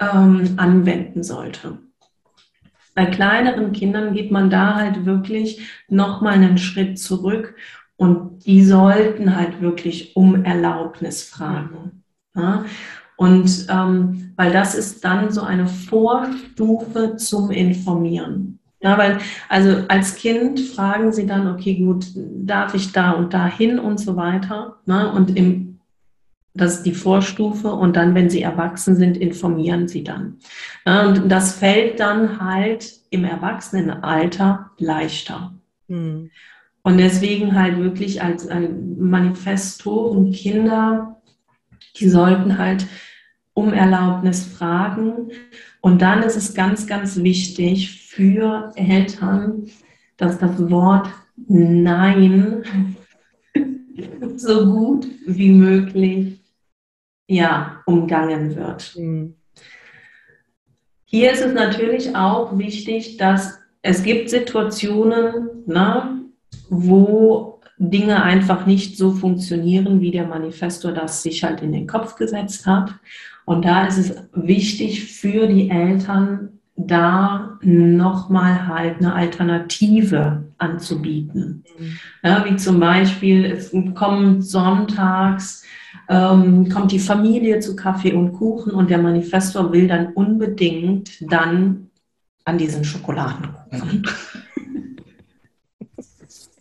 ähm, 0.00 0.54
anwenden 0.56 1.22
sollte. 1.22 1.78
Bei 2.94 3.06
kleineren 3.06 3.70
Kindern 3.72 4.12
geht 4.12 4.32
man 4.32 4.50
da 4.50 4.74
halt 4.74 5.06
wirklich 5.06 5.60
nochmal 5.88 6.34
einen 6.34 6.58
Schritt 6.58 6.98
zurück 6.98 7.54
und 7.98 8.46
die 8.46 8.64
sollten 8.64 9.36
halt 9.36 9.60
wirklich 9.60 10.16
um 10.16 10.44
Erlaubnis 10.44 11.24
fragen. 11.24 12.04
Ja? 12.34 12.64
Und 13.16 13.66
ähm, 13.68 14.32
weil 14.36 14.52
das 14.52 14.76
ist 14.76 15.04
dann 15.04 15.32
so 15.32 15.42
eine 15.42 15.66
Vorstufe 15.66 17.16
zum 17.16 17.50
Informieren. 17.50 18.60
Ja, 18.80 18.96
weil, 18.96 19.18
also 19.48 19.82
als 19.88 20.14
Kind 20.14 20.60
fragen 20.60 21.12
sie 21.12 21.26
dann, 21.26 21.48
okay, 21.48 21.74
gut, 21.74 22.06
darf 22.14 22.74
ich 22.74 22.92
da 22.92 23.10
und 23.10 23.34
da 23.34 23.46
hin 23.46 23.80
und 23.80 23.98
so 23.98 24.14
weiter. 24.14 24.76
Ne? 24.86 25.10
Und 25.10 25.36
im, 25.36 25.80
das 26.54 26.76
ist 26.76 26.82
die 26.84 26.94
Vorstufe. 26.94 27.72
Und 27.72 27.96
dann, 27.96 28.14
wenn 28.14 28.30
sie 28.30 28.42
erwachsen 28.42 28.94
sind, 28.94 29.16
informieren 29.16 29.88
sie 29.88 30.04
dann. 30.04 30.38
Ja, 30.86 31.08
und 31.08 31.28
das 31.28 31.56
fällt 31.56 31.98
dann 31.98 32.40
halt 32.40 32.92
im 33.10 33.24
Erwachsenenalter 33.24 34.70
leichter. 34.78 35.52
Hm. 35.88 36.30
Und 36.82 36.98
deswegen 36.98 37.54
halt 37.54 37.78
wirklich 37.78 38.22
als 38.22 38.48
Manifestoren 38.48 40.32
Kinder, 40.32 41.20
die 41.96 42.08
sollten 42.08 42.58
halt 42.58 42.86
um 43.52 43.72
Erlaubnis 43.72 44.44
fragen. 44.44 45.30
Und 45.80 46.00
dann 46.00 46.22
ist 46.22 46.36
es 46.36 46.54
ganz, 46.54 46.86
ganz 46.86 47.16
wichtig 47.16 48.08
für 48.08 48.72
Eltern, 48.76 49.66
dass 50.16 50.38
das 50.38 50.70
Wort 50.70 51.08
Nein 51.46 52.64
so 54.36 54.66
gut 54.66 55.08
wie 55.26 55.52
möglich 55.52 56.40
ja, 57.28 57.82
umgangen 57.86 58.56
wird. 58.56 58.96
Mhm. 58.96 59.34
Hier 61.04 61.32
ist 61.32 61.42
es 61.42 61.54
natürlich 61.54 62.14
auch 62.14 62.58
wichtig, 62.58 63.16
dass 63.16 63.58
es 63.82 64.02
gibt 64.02 64.28
Situationen, 64.30 65.64
ne, 65.66 66.17
wo 66.70 67.60
Dinge 67.78 68.22
einfach 68.22 68.66
nicht 68.66 68.96
so 68.96 69.12
funktionieren, 69.12 70.00
wie 70.00 70.10
der 70.10 70.26
Manifestor 70.26 70.92
das 70.92 71.22
sich 71.22 71.44
halt 71.44 71.62
in 71.62 71.72
den 71.72 71.86
Kopf 71.86 72.16
gesetzt 72.16 72.66
hat. 72.66 72.94
Und 73.44 73.64
da 73.64 73.86
ist 73.86 73.98
es 73.98 74.14
wichtig 74.32 75.12
für 75.12 75.46
die 75.46 75.70
Eltern, 75.70 76.58
da 76.76 77.58
nochmal 77.62 78.68
halt 78.68 78.98
eine 78.98 79.14
Alternative 79.14 80.44
anzubieten. 80.58 81.64
Ja, 82.22 82.44
wie 82.44 82.56
zum 82.56 82.78
Beispiel, 82.78 83.44
es 83.44 83.72
kommt 83.94 84.44
sonntags, 84.44 85.64
ähm, 86.08 86.68
kommt 86.68 86.92
die 86.92 86.98
Familie 86.98 87.60
zu 87.60 87.74
Kaffee 87.74 88.12
und 88.12 88.32
Kuchen 88.32 88.72
und 88.72 88.90
der 88.90 88.98
Manifestor 88.98 89.72
will 89.72 89.88
dann 89.88 90.12
unbedingt 90.12 91.30
dann 91.32 91.90
an 92.44 92.58
diesen 92.58 92.84
Schokoladenkuchen. 92.84 94.06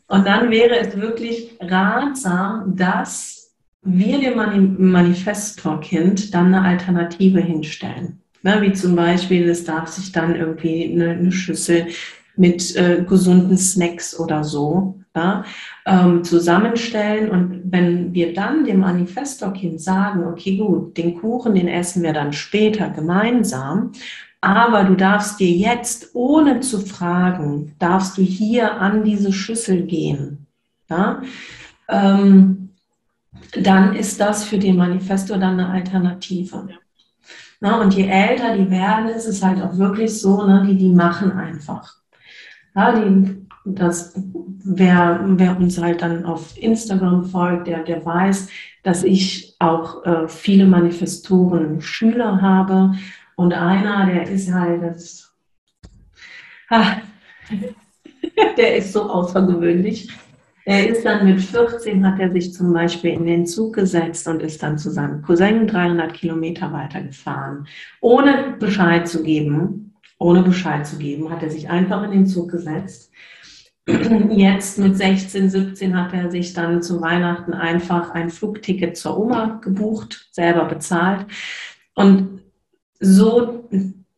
Und 0.08 0.26
dann 0.26 0.50
wäre 0.50 0.78
es 0.80 0.96
wirklich 0.96 1.58
ratsam, 1.60 2.76
dass 2.76 3.56
wir 3.82 4.20
dem 4.20 4.92
Manifestorkind 4.92 6.34
dann 6.34 6.54
eine 6.54 6.62
Alternative 6.62 7.40
hinstellen. 7.40 8.22
Ne, 8.44 8.62
wie 8.62 8.74
zum 8.74 8.96
Beispiel, 8.96 9.50
es 9.50 9.64
darf 9.64 9.90
sich 9.90 10.12
dann 10.12 10.36
irgendwie 10.36 10.92
eine, 10.92 11.12
eine 11.12 11.32
Schüssel 11.32 11.88
mit 12.36 12.76
äh, 12.76 13.04
gesunden 13.08 13.58
Snacks 13.58 14.18
oder 14.18 14.44
so 14.44 15.00
ja, 15.16 15.44
ähm, 15.86 16.24
zusammenstellen. 16.24 17.32
Und 17.32 17.64
wenn 17.66 18.14
wir 18.14 18.34
dann 18.34 18.64
dem 18.64 18.80
Manifestorkind 18.80 19.82
sagen, 19.82 20.24
okay, 20.26 20.58
gut, 20.58 20.96
den 20.98 21.16
Kuchen, 21.20 21.56
den 21.56 21.68
essen 21.68 22.04
wir 22.04 22.14
dann 22.14 22.32
später 22.32 22.90
gemeinsam, 22.90 23.92
aber 24.42 24.84
du 24.84 24.96
darfst 24.96 25.40
dir 25.40 25.52
jetzt, 25.52 26.12
ohne 26.14 26.60
zu 26.60 26.80
fragen, 26.80 27.76
darfst 27.80 28.18
du 28.18 28.22
hier 28.22 28.80
an 28.80 29.04
diese 29.04 29.34
Schüssel 29.34 29.84
gehen. 29.84 30.48
Ja? 30.90 31.22
Ähm, 31.90 32.70
dann 33.54 33.96
ist 33.96 34.20
das 34.20 34.44
für 34.44 34.58
den 34.58 34.78
Manifesto 34.78 35.34
dann 35.34 35.60
eine 35.60 35.70
Alternative. 35.70 36.68
Na, 37.60 37.82
und 37.82 37.94
je 37.96 38.08
älter 38.08 38.56
die 38.56 38.70
werden, 38.70 39.10
ist 39.10 39.26
es 39.26 39.44
halt 39.44 39.62
auch 39.62 39.78
wirklich 39.78 40.20
so, 40.20 40.46
ne, 40.46 40.64
die, 40.68 40.78
die 40.78 40.90
machen 40.90 41.32
einfach. 41.32 41.96
Ja, 42.76 43.00
die, 43.00 43.48
das, 43.66 44.14
wer, 44.64 45.22
wer 45.26 45.58
uns 45.58 45.82
halt 45.82 46.04
dann 46.04 46.26
auf 46.26 46.56
Instagram 46.58 47.26
folgt, 47.26 47.68
der, 47.68 47.84
der 47.84 48.06
weiß, 48.06 48.50
dass 48.84 49.04
ich 49.04 49.56
auch 49.60 50.06
äh, 50.06 50.28
viele 50.28 50.66
Manifestoren 50.66 51.82
Schüler 51.82 52.42
habe. 52.42 52.94
Und 53.38 53.54
einer, 53.54 54.08
der 54.08 54.28
ist 54.28 54.52
halt, 54.52 54.82
das, 54.82 55.32
ah, 56.70 56.98
der 58.58 58.78
ist 58.78 58.94
so 58.94 59.04
außergewöhnlich. 59.04 60.10
Er 60.66 60.90
ist 60.90 61.06
dann 61.06 61.26
mit 61.26 61.40
14, 61.40 62.06
hat 62.06 62.20
er 62.20 62.32
sich 62.32 62.52
zum 62.52 62.74
Beispiel 62.74 63.12
in 63.12 63.28
den 63.28 63.46
Zug 63.46 63.76
gesetzt 63.76 64.28
und 64.28 64.42
ist 64.42 64.64
dann 64.64 64.80
zu 64.80 64.90
seinem 64.90 65.22
Cousin 65.22 65.68
300 65.68 66.16
Kilometer 66.16 66.74
weitergefahren. 66.74 67.68
Ohne 68.02 68.56
Bescheid 68.60 69.08
zu 69.08 69.22
geben, 69.22 69.94
ohne 70.18 70.42
Bescheid 70.42 70.86
zu 70.86 70.98
geben, 70.98 71.30
hat 71.30 71.44
er 71.44 71.52
sich 71.52 71.70
einfach 71.70 72.04
in 72.04 72.12
den 72.12 72.26
Zug 72.26 72.50
gesetzt. 72.50 73.12
Jetzt 73.88 74.80
mit 74.80 74.98
16, 74.98 75.52
17 75.52 75.96
hat 75.96 76.12
er 76.12 76.32
sich 76.32 76.54
dann 76.54 76.82
zu 76.82 77.02
Weihnachten 77.02 77.54
einfach 77.54 78.16
ein 78.16 78.32
Flugticket 78.32 78.98
zur 78.98 79.18
Oma 79.20 79.60
gebucht, 79.64 80.28
selber 80.32 80.66
bezahlt. 80.66 81.28
Und 81.94 82.37
so 83.00 83.70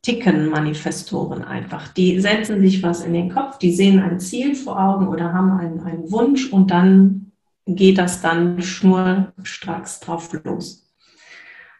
ticken 0.01 0.49
Manifestoren 0.49 1.43
einfach. 1.43 1.89
Die 1.89 2.19
setzen 2.19 2.61
sich 2.61 2.81
was 2.81 3.03
in 3.03 3.13
den 3.13 3.29
Kopf, 3.29 3.57
die 3.57 3.71
sehen 3.71 3.99
ein 3.99 4.19
Ziel 4.19 4.55
vor 4.55 4.79
Augen 4.79 5.07
oder 5.07 5.33
haben 5.33 5.51
einen, 5.51 5.81
einen 5.81 6.11
Wunsch 6.11 6.51
und 6.51 6.71
dann 6.71 7.31
geht 7.65 7.97
das 7.97 8.21
dann 8.21 8.61
schnurstracks 8.61 9.99
drauf 9.99 10.31
los. 10.43 10.89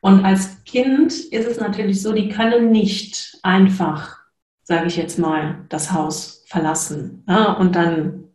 Und 0.02 0.24
als 0.24 0.64
Kind 0.64 1.12
ist 1.12 1.48
es 1.48 1.60
natürlich 1.60 2.02
so, 2.02 2.14
die 2.14 2.30
können 2.30 2.72
nicht 2.72 3.38
einfach, 3.44 4.18
sage 4.64 4.88
ich 4.88 4.98
jetzt 4.98 5.20
mal, 5.20 5.66
das 5.70 5.92
Haus 5.92 6.44
verlassen. 6.48 7.24
Ja, 7.28 7.54
und 7.54 7.76
dann, 7.76 8.26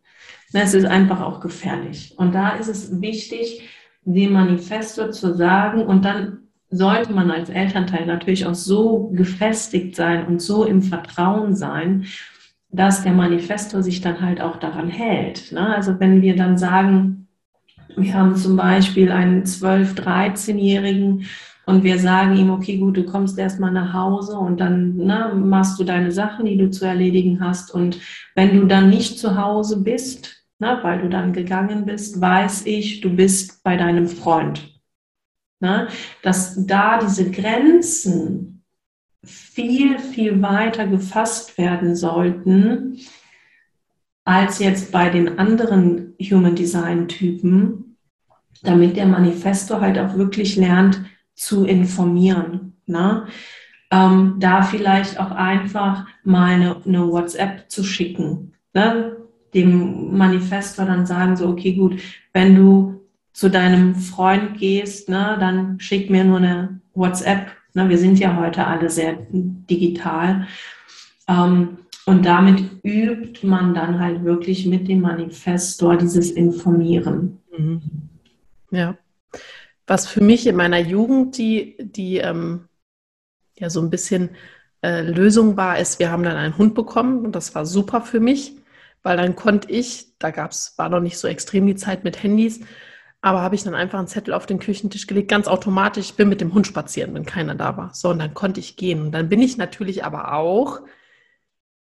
ne, 0.51 0.61
es 0.63 0.73
ist 0.73 0.85
einfach 0.85 1.21
auch 1.21 1.39
gefährlich. 1.39 2.13
Und 2.17 2.33
da 2.35 2.49
ist 2.49 2.67
es 2.67 3.01
wichtig, 3.01 3.67
dem 4.03 4.33
Manifesto 4.33 5.09
zu 5.09 5.33
sagen 5.35 5.85
und 5.85 6.05
dann 6.05 6.44
sollte 6.75 7.13
man 7.13 7.31
als 7.31 7.49
Elternteil 7.49 8.05
natürlich 8.05 8.45
auch 8.45 8.55
so 8.55 9.09
gefestigt 9.13 9.95
sein 9.95 10.27
und 10.27 10.41
so 10.41 10.65
im 10.65 10.81
Vertrauen 10.81 11.55
sein, 11.55 12.05
dass 12.69 13.03
der 13.03 13.13
Manifesto 13.13 13.81
sich 13.81 14.01
dann 14.01 14.21
halt 14.21 14.41
auch 14.41 14.57
daran 14.57 14.89
hält. 14.89 15.51
Ne? 15.51 15.75
Also 15.75 15.99
wenn 15.99 16.21
wir 16.21 16.35
dann 16.35 16.57
sagen, 16.57 17.27
wir 17.95 18.13
haben 18.13 18.35
zum 18.35 18.57
Beispiel 18.57 19.11
einen 19.11 19.43
12-, 19.43 19.95
13-Jährigen 19.95 21.25
und 21.65 21.83
wir 21.83 21.97
sagen 21.97 22.35
ihm, 22.35 22.49
okay, 22.49 22.77
gut, 22.77 22.97
du 22.97 23.05
kommst 23.05 23.39
erstmal 23.39 23.71
nach 23.71 23.93
Hause 23.93 24.37
und 24.37 24.59
dann 24.59 24.97
ne, 24.97 25.31
machst 25.33 25.79
du 25.79 25.83
deine 25.83 26.11
Sachen, 26.11 26.45
die 26.45 26.57
du 26.57 26.69
zu 26.69 26.85
erledigen 26.85 27.39
hast. 27.39 27.73
Und 27.73 27.99
wenn 28.35 28.59
du 28.59 28.67
dann 28.67 28.89
nicht 28.89 29.17
zu 29.17 29.41
Hause 29.41 29.81
bist, 29.81 30.45
ne, 30.59 30.77
weil 30.83 31.01
du 31.01 31.09
dann 31.09 31.33
gegangen 31.33 31.85
bist, 31.85 32.19
weiß 32.21 32.65
ich, 32.65 33.01
du 33.01 33.15
bist 33.15 33.63
bei 33.63 33.77
deinem 33.77 34.07
Freund. 34.07 34.74
Ne? 35.65 35.87
Dass 36.21 36.63
da 36.67 36.99
diese 36.99 37.31
Grenzen 37.31 38.63
viel, 39.23 39.97
viel 39.97 40.39
weiter 40.43 40.85
gefasst 40.85 41.57
werden 41.57 41.95
sollten, 41.95 42.99
als 44.25 44.59
jetzt 44.59 44.91
bei 44.91 45.09
den 45.09 45.39
anderen 45.39 46.13
Human 46.21 46.53
Design 46.55 47.07
Typen, 47.07 47.97
damit 48.61 48.95
der 48.95 49.07
Manifesto 49.07 49.81
halt 49.81 49.97
auch 49.97 50.15
wirklich 50.15 50.55
lernt 50.55 51.01
zu 51.33 51.65
informieren. 51.65 52.77
Ne? 52.85 53.25
Ähm, 53.89 54.35
da 54.37 54.61
vielleicht 54.61 55.19
auch 55.19 55.31
einfach 55.31 56.05
mal 56.23 56.53
eine, 56.53 56.75
eine 56.85 57.11
WhatsApp 57.11 57.71
zu 57.71 57.83
schicken. 57.83 58.53
Ne? 58.75 59.17
Dem 59.55 60.15
Manifesto 60.15 60.85
dann 60.85 61.07
sagen 61.07 61.35
so, 61.35 61.47
okay, 61.47 61.73
gut, 61.73 61.99
wenn 62.33 62.55
du 62.55 63.04
zu 63.35 63.49
deinem 63.49 63.95
Freund 63.95 64.57
gehst, 64.57 65.09
ne, 65.09 65.35
dann 65.37 65.77
schick 65.81 66.09
mir 66.09 66.23
nur 66.23 66.37
eine 66.37 66.79
WhatsApp. 66.93 67.47
Ne, 67.73 67.89
wir 67.89 67.97
sind 67.97 68.17
ja 68.17 68.37
heute 68.39 68.65
alle 68.65 68.89
sehr 68.89 69.17
digital. 69.29 70.47
Ähm, 71.27 71.79
und 72.05 72.25
damit 72.25 72.63
übt 72.83 73.45
man 73.45 73.73
dann 73.73 73.99
halt 73.99 74.23
wirklich 74.23 74.65
mit 74.65 74.87
dem 74.87 75.01
Manifestor 75.01 75.97
dieses 75.97 76.31
Informieren. 76.31 77.41
Mhm. 77.57 77.81
Ja. 78.71 78.97
Was 79.85 80.07
für 80.07 80.23
mich 80.23 80.47
in 80.47 80.55
meiner 80.55 80.79
Jugend 80.79 81.37
die, 81.37 81.75
die 81.77 82.19
ähm, 82.19 82.69
ja 83.57 83.69
so 83.69 83.81
ein 83.81 83.89
bisschen 83.89 84.29
äh, 84.81 85.01
Lösung 85.01 85.57
war, 85.57 85.77
ist, 85.77 85.99
wir 85.99 86.09
haben 86.09 86.23
dann 86.23 86.37
einen 86.37 86.57
Hund 86.57 86.73
bekommen 86.73 87.25
und 87.25 87.35
das 87.35 87.53
war 87.53 87.65
super 87.65 87.99
für 87.99 88.21
mich, 88.21 88.55
weil 89.03 89.17
dann 89.17 89.35
konnte 89.35 89.69
ich, 89.69 90.17
da 90.19 90.31
gab's, 90.31 90.75
war 90.77 90.87
noch 90.87 91.01
nicht 91.01 91.17
so 91.17 91.27
extrem 91.27 91.67
die 91.67 91.75
Zeit 91.75 92.05
mit 92.05 92.23
Handys, 92.23 92.61
aber 93.25 93.41
habe 93.41 93.55
ich 93.55 93.63
dann 93.63 93.73
einfach 93.73 93.97
einen 93.97 94.07
Zettel 94.07 94.35
auf 94.35 94.45
den 94.45 94.59
Küchentisch 94.59 95.07
gelegt, 95.07 95.29
ganz 95.29 95.47
automatisch, 95.47 96.11
ich 96.11 96.15
bin 96.15 96.29
mit 96.29 96.41
dem 96.41 96.53
Hund 96.53 96.67
spazieren, 96.67 97.15
wenn 97.15 97.25
keiner 97.25 97.55
da 97.55 97.75
war. 97.75 97.91
So, 97.91 98.09
und 98.09 98.19
dann 98.19 98.35
konnte 98.35 98.59
ich 98.59 98.75
gehen. 98.77 99.01
Und 99.01 99.13
dann 99.13 99.29
bin 99.29 99.41
ich 99.41 99.57
natürlich 99.57 100.05
aber 100.05 100.33
auch 100.33 100.81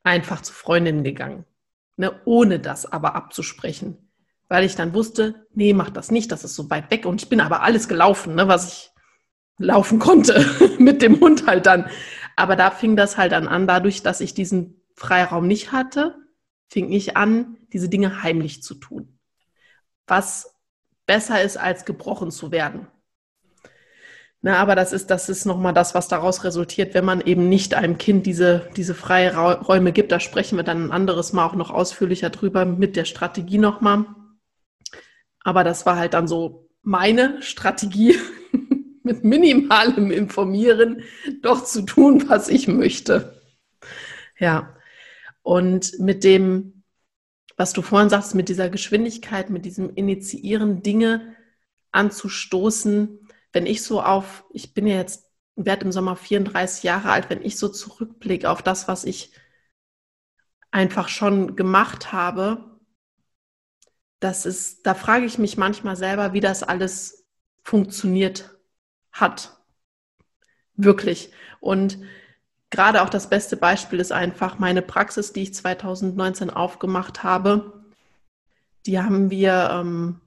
einfach 0.05 0.43
zu 0.43 0.53
Freundinnen 0.53 1.03
gegangen, 1.03 1.45
ne, 1.97 2.21
ohne 2.25 2.61
das 2.61 2.87
aber 2.87 3.17
abzusprechen. 3.17 3.97
Weil 4.47 4.63
ich 4.63 4.77
dann 4.77 4.95
wusste, 4.95 5.45
nee, 5.53 5.73
mach 5.73 5.91
das 5.91 6.13
nicht, 6.13 6.31
das 6.31 6.45
ist 6.45 6.55
so 6.55 6.71
weit 6.71 6.93
weg. 6.93 7.05
Und 7.05 7.21
ich 7.21 7.29
bin 7.29 7.41
aber 7.41 7.63
alles 7.63 7.89
gelaufen, 7.89 8.37
ne, 8.37 8.47
was 8.47 8.69
ich 8.69 8.91
laufen 9.59 9.99
konnte, 9.99 10.47
mit 10.79 11.03
dem 11.03 11.19
Hund 11.19 11.49
halt 11.49 11.67
dann. 11.67 11.91
Aber 12.37 12.55
da 12.55 12.71
fing 12.71 12.95
das 12.95 13.19
halt 13.19 13.33
dann 13.33 13.49
an, 13.49 13.67
dadurch, 13.67 14.05
dass 14.05 14.21
ich 14.21 14.35
diesen 14.35 14.81
Freiraum 14.95 15.49
nicht 15.49 15.73
hatte, 15.73 16.15
fing 16.69 16.93
ich 16.93 17.17
an, 17.17 17.57
diese 17.73 17.89
Dinge 17.89 18.23
heimlich 18.23 18.63
zu 18.63 18.77
tun. 18.77 19.19
Was 20.07 20.54
besser 21.07 21.43
ist, 21.43 21.57
als 21.57 21.85
gebrochen 21.85 22.31
zu 22.31 22.51
werden. 22.51 22.87
Na, 24.47 24.59
aber 24.59 24.75
das 24.75 24.93
ist, 24.93 25.11
das 25.11 25.31
ist 25.31 25.47
nochmal 25.47 25.73
das, 25.73 25.95
was 25.95 26.07
daraus 26.07 26.45
resultiert, 26.45 26.93
wenn 26.93 27.07
man 27.07 27.23
eben 27.23 27.49
nicht 27.49 27.73
einem 27.73 27.97
Kind 27.97 28.27
diese, 28.27 28.69
diese 28.77 28.95
freie 28.95 29.35
Räume 29.35 29.91
gibt. 29.91 30.13
Da 30.13 30.21
sprechen 30.21 30.57
wir 30.57 30.65
dann 30.65 30.85
ein 30.85 30.93
anderes 30.93 31.33
Mal 31.33 31.47
auch 31.47 31.55
noch 31.55 31.71
ausführlicher 31.71 32.29
drüber 32.29 32.67
mit 32.67 32.95
der 32.95 33.07
Strategie 33.07 33.57
nochmal. 33.57 34.05
Aber 35.41 35.65
das 35.65 35.87
war 35.87 35.97
halt 35.97 36.13
dann 36.13 36.29
so 36.29 36.69
meine 36.83 37.41
Strategie, 37.41 38.17
mit 39.03 39.25
minimalem 39.25 40.11
Informieren 40.11 41.03
doch 41.41 41.65
zu 41.65 41.83
tun, 41.83 42.29
was 42.29 42.51
ich 42.51 42.69
möchte. 42.69 43.41
Ja. 44.39 44.77
Und 45.43 45.99
mit 46.01 46.23
dem, 46.23 46.74
was 47.57 47.73
du 47.73 47.83
vorhin 47.83 48.11
sagst, 48.11 48.35
mit 48.35 48.49
dieser 48.49 48.69
Geschwindigkeit, 48.69 49.51
mit 49.51 49.65
diesem 49.65 49.95
Initiieren, 49.95 50.83
Dinge 50.83 51.35
anzustoßen, 51.93 53.29
wenn 53.53 53.67
ich 53.67 53.83
so 53.83 54.03
auf, 54.03 54.45
ich 54.53 54.75
bin 54.75 54.87
ja 54.87 54.97
jetzt, 54.97 55.31
werde 55.57 55.85
im 55.85 55.93
Sommer 55.93 56.17
34 56.17 56.83
Jahre 56.83 57.11
alt, 57.11 57.31
wenn 57.31 57.43
ich 57.43 57.57
so 57.57 57.69
zurückblicke 57.69 58.51
auf 58.51 58.63
das, 58.63 58.89
was 58.89 59.05
ich 59.05 59.33
einfach 60.73 61.09
schon 61.09 61.55
gemacht 61.55 62.13
habe, 62.13 62.75
das 64.19 64.47
ist, 64.47 64.87
da 64.87 64.95
frage 64.95 65.27
ich 65.27 65.39
mich 65.39 65.57
manchmal 65.57 65.97
selber, 65.97 66.33
wie 66.33 66.41
das 66.41 66.63
alles 66.63 67.27
funktioniert 67.63 68.59
hat. 69.13 69.57
Wirklich. 70.75 71.31
Und 71.61 71.99
gerade 72.75 73.03
auch 73.03 73.09
das 73.09 73.29
beste 73.31 73.57
Beispiel 73.57 74.01
ist 74.01 74.11
einfach 74.11 74.59
meine 74.59 74.83
Praxis, 74.83 75.33
die 75.33 75.45
ich 75.45 75.55
2019 75.55 76.51
aufgemacht 76.51 77.23
habe. 77.23 77.85
Die 78.85 78.99
haben 78.99 79.31
wir, 79.31 79.71
ähm, 79.73 80.21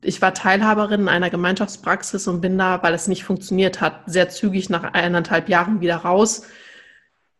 ich 0.00 0.22
war 0.22 0.34
Teilhaberin 0.34 1.02
in 1.02 1.08
einer 1.08 1.30
Gemeinschaftspraxis 1.30 2.28
und 2.28 2.40
bin 2.40 2.56
da, 2.56 2.80
weil 2.82 2.94
es 2.94 3.08
nicht 3.08 3.24
funktioniert 3.24 3.80
hat, 3.80 4.02
sehr 4.06 4.28
zügig 4.28 4.70
nach 4.70 4.84
eineinhalb 4.92 5.48
Jahren 5.48 5.80
wieder 5.80 5.96
raus. 5.96 6.46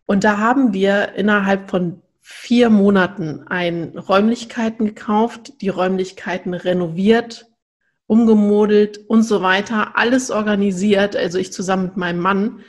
Und 0.05 0.25
da 0.25 0.39
haben 0.39 0.73
wir 0.73 1.15
innerhalb 1.15 1.71
von 1.71 2.03
vier 2.21 2.71
Monaten 2.71 3.47
ein 3.47 3.97
Räumlichkeiten 3.97 4.87
gekauft, 4.87 5.61
die 5.61 5.69
Räumlichkeiten 5.69 6.55
renoviert, 6.55 7.47
umgemodelt 8.07 8.99
und 9.09 9.23
so 9.23 9.43
weiter, 9.43 9.97
alles 9.97 10.33
organisiert, 10.33 11.15
also 11.15 11.39
ich 11.39 11.53
zusammen 11.53 11.85
mit 11.85 11.97
meinem 11.97 12.21
Mann 12.21 12.61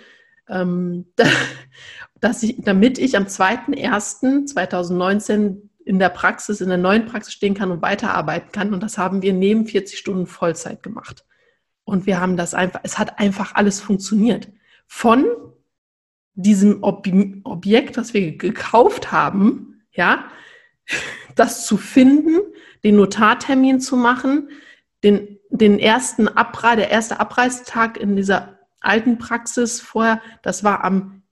ähm, 0.50 1.06
dass 2.20 2.44
ich, 2.44 2.58
damit 2.60 2.98
ich 2.98 3.16
am 3.18 3.26
2.1.2019 3.26 5.70
in 5.86 6.00
der 6.00 6.10
Praxis, 6.10 6.62
in 6.62 6.70
der 6.70 6.78
neuen 6.78 7.06
Praxis 7.06 7.34
stehen 7.34 7.54
kann 7.54 7.72
und 7.72 7.82
weiterarbeiten 7.82 8.52
kann. 8.52 8.74
Und 8.74 8.82
das 8.82 8.98
haben 8.98 9.22
wir 9.22 9.34
neben 9.34 9.68
40 9.68 10.00
Stunden 10.00 10.26
Vollzeit 10.26 10.82
gemacht. 10.82 11.24
Und 11.84 12.08
wir 12.08 12.20
haben 12.20 12.36
das 12.36 12.56
einfach, 12.56 12.80
es 12.84 12.98
hat 12.98 13.20
einfach 13.20 13.54
alles 13.54 13.80
funktioniert. 13.80 14.50
Von 14.88 15.26
diesem 16.34 16.84
Ob 16.84 17.08
Objekt, 17.44 17.98
was 17.98 18.14
wir 18.14 18.36
gekauft 18.36 19.12
haben, 19.12 19.84
ja, 19.92 20.26
das 21.36 21.66
zu 21.66 21.78
finden, 21.78 22.40
den 22.84 22.96
Notartermin 22.96 23.80
zu 23.80 23.96
machen, 23.96 24.50
den, 25.04 25.40
den 25.50 25.80
ersten 25.80 26.28
Abreise, 26.28 26.78
der 26.78 26.92
erste 26.92 27.20
Abreisetag 27.20 27.98
in 27.98 28.16
dieser 28.16 28.55
alten 28.80 29.18
Praxis 29.18 29.82
vorher, 29.82 30.22
das 30.44 30.64
war 30.64 30.84
am 30.84 31.24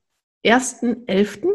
1.11. 0.45 1.47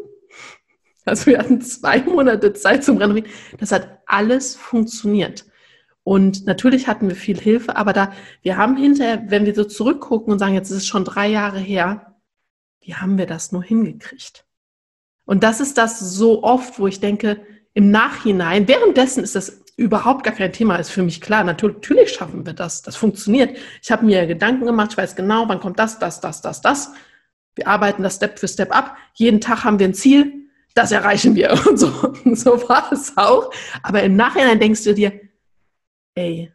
Also 1.04 1.26
wir 1.26 1.38
hatten 1.38 1.60
zwei 1.62 2.02
Monate 2.02 2.52
Zeit 2.52 2.84
zum 2.84 2.98
Renovieren. 2.98 3.30
Das 3.58 3.72
hat 3.72 4.00
alles 4.06 4.56
funktioniert. 4.56 5.46
Und 6.04 6.46
natürlich 6.46 6.86
hatten 6.88 7.08
wir 7.08 7.16
viel 7.16 7.38
Hilfe, 7.38 7.76
aber 7.76 7.92
da, 7.92 8.12
wir 8.42 8.56
haben 8.56 8.76
hinterher, 8.76 9.24
wenn 9.28 9.44
wir 9.44 9.54
so 9.54 9.64
zurückgucken 9.64 10.32
und 10.32 10.38
sagen, 10.38 10.54
jetzt 10.54 10.70
ist 10.70 10.78
es 10.78 10.86
schon 10.86 11.04
drei 11.04 11.28
Jahre 11.28 11.58
her, 11.58 12.16
wie 12.80 12.94
haben 12.94 13.18
wir 13.18 13.26
das 13.26 13.52
nur 13.52 13.62
hingekriegt? 13.62 14.46
Und 15.26 15.42
das 15.42 15.60
ist 15.60 15.76
das 15.76 16.00
so 16.00 16.42
oft, 16.42 16.78
wo 16.78 16.86
ich 16.86 17.00
denke, 17.00 17.44
im 17.74 17.90
Nachhinein, 17.90 18.66
währenddessen 18.66 19.22
ist 19.22 19.34
das 19.34 19.62
überhaupt 19.78 20.24
gar 20.24 20.34
kein 20.34 20.52
Thema, 20.52 20.76
ist 20.76 20.90
für 20.90 21.04
mich 21.04 21.20
klar. 21.20 21.44
Natürlich 21.44 22.12
schaffen 22.12 22.44
wir 22.44 22.52
das. 22.52 22.82
Das 22.82 22.96
funktioniert. 22.96 23.56
Ich 23.80 23.92
habe 23.92 24.04
mir 24.04 24.26
Gedanken 24.26 24.66
gemacht, 24.66 24.90
ich 24.90 24.98
weiß 24.98 25.14
genau, 25.14 25.48
wann 25.48 25.60
kommt 25.60 25.78
das, 25.78 26.00
das, 26.00 26.20
das, 26.20 26.42
das, 26.42 26.60
das. 26.60 26.92
Wir 27.54 27.68
arbeiten 27.68 28.02
das 28.02 28.16
Step 28.16 28.40
für 28.40 28.48
Step 28.48 28.74
ab. 28.74 28.96
Jeden 29.14 29.40
Tag 29.40 29.62
haben 29.62 29.78
wir 29.78 29.86
ein 29.86 29.94
Ziel, 29.94 30.48
das 30.74 30.90
erreichen 30.90 31.36
wir. 31.36 31.52
Und 31.68 31.78
so, 31.78 32.12
so 32.34 32.68
war 32.68 32.92
es 32.92 33.16
auch. 33.16 33.52
Aber 33.84 34.02
im 34.02 34.16
Nachhinein 34.16 34.58
denkst 34.58 34.82
du 34.82 34.94
dir, 34.94 35.12
ey, 36.16 36.52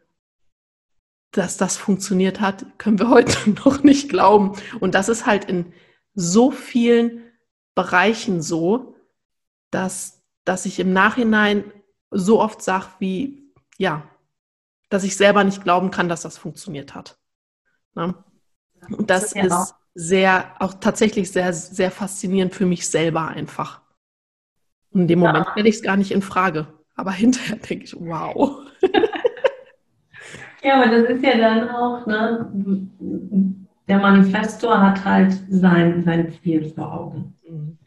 dass 1.32 1.56
das 1.56 1.78
funktioniert 1.78 2.42
hat, 2.42 2.66
können 2.76 2.98
wir 2.98 3.08
heute 3.08 3.50
noch 3.64 3.82
nicht 3.82 4.10
glauben. 4.10 4.52
Und 4.80 4.94
das 4.94 5.08
ist 5.08 5.24
halt 5.24 5.46
in 5.46 5.72
so 6.14 6.50
vielen 6.50 7.22
Bereichen 7.74 8.42
so, 8.42 8.96
dass, 9.70 10.22
dass 10.44 10.66
ich 10.66 10.78
im 10.78 10.92
Nachhinein 10.92 11.64
so 12.14 12.40
oft 12.40 12.62
sage, 12.62 12.86
wie, 12.98 13.52
ja, 13.76 14.02
dass 14.88 15.04
ich 15.04 15.16
selber 15.16 15.44
nicht 15.44 15.62
glauben 15.62 15.90
kann, 15.90 16.08
dass 16.08 16.22
das 16.22 16.38
funktioniert 16.38 16.94
hat. 16.94 17.18
Ne? 17.94 18.14
Und 18.90 19.10
das, 19.10 19.30
das 19.30 19.32
ist, 19.32 19.36
ja 19.36 19.62
ist 19.62 19.74
sehr, 19.94 20.54
auch 20.58 20.74
tatsächlich 20.74 21.30
sehr, 21.30 21.52
sehr 21.52 21.90
faszinierend 21.90 22.54
für 22.54 22.66
mich 22.66 22.88
selber 22.88 23.28
einfach. 23.28 23.80
Und 24.90 25.02
in 25.02 25.08
dem 25.08 25.22
ja. 25.22 25.28
Moment 25.28 25.48
stelle 25.52 25.68
ich 25.68 25.76
es 25.76 25.82
gar 25.82 25.96
nicht 25.96 26.12
in 26.12 26.22
Frage. 26.22 26.66
Aber 26.94 27.10
hinterher 27.12 27.56
denke 27.56 27.84
ich, 27.84 27.96
wow. 27.98 28.60
ja, 30.62 30.82
aber 30.82 30.90
das 30.90 31.10
ist 31.10 31.24
ja 31.24 31.38
dann 31.38 31.68
auch, 31.68 32.06
ne, 32.06 32.88
der 33.88 33.98
Manifestor 33.98 34.80
hat 34.80 35.04
halt 35.04 35.32
sein, 35.48 36.02
sein 36.04 36.32
Ziel 36.42 36.72
vor 36.74 36.92
Augen. 36.92 37.34
Mhm. 37.48 37.78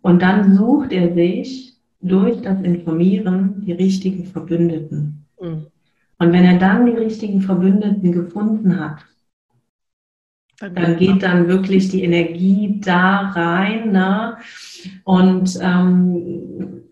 Und 0.00 0.22
dann 0.22 0.56
sucht 0.56 0.92
er 0.92 1.14
sich 1.14 1.71
durch 2.02 2.42
das 2.42 2.60
Informieren 2.60 3.62
die 3.64 3.72
richtigen 3.72 4.26
Verbündeten. 4.26 5.24
Mhm. 5.40 5.66
Und 6.18 6.32
wenn 6.32 6.44
er 6.44 6.58
dann 6.58 6.86
die 6.86 6.92
richtigen 6.92 7.40
Verbündeten 7.40 8.12
gefunden 8.12 8.78
hat, 8.78 9.04
dann 10.60 10.96
geht 10.96 11.22
dann 11.22 11.48
wirklich 11.48 11.88
die 11.88 12.04
Energie 12.04 12.80
da 12.80 13.30
rein. 13.30 13.90
Ne? 13.90 14.36
Und 15.02 15.58
ähm, 15.60 16.82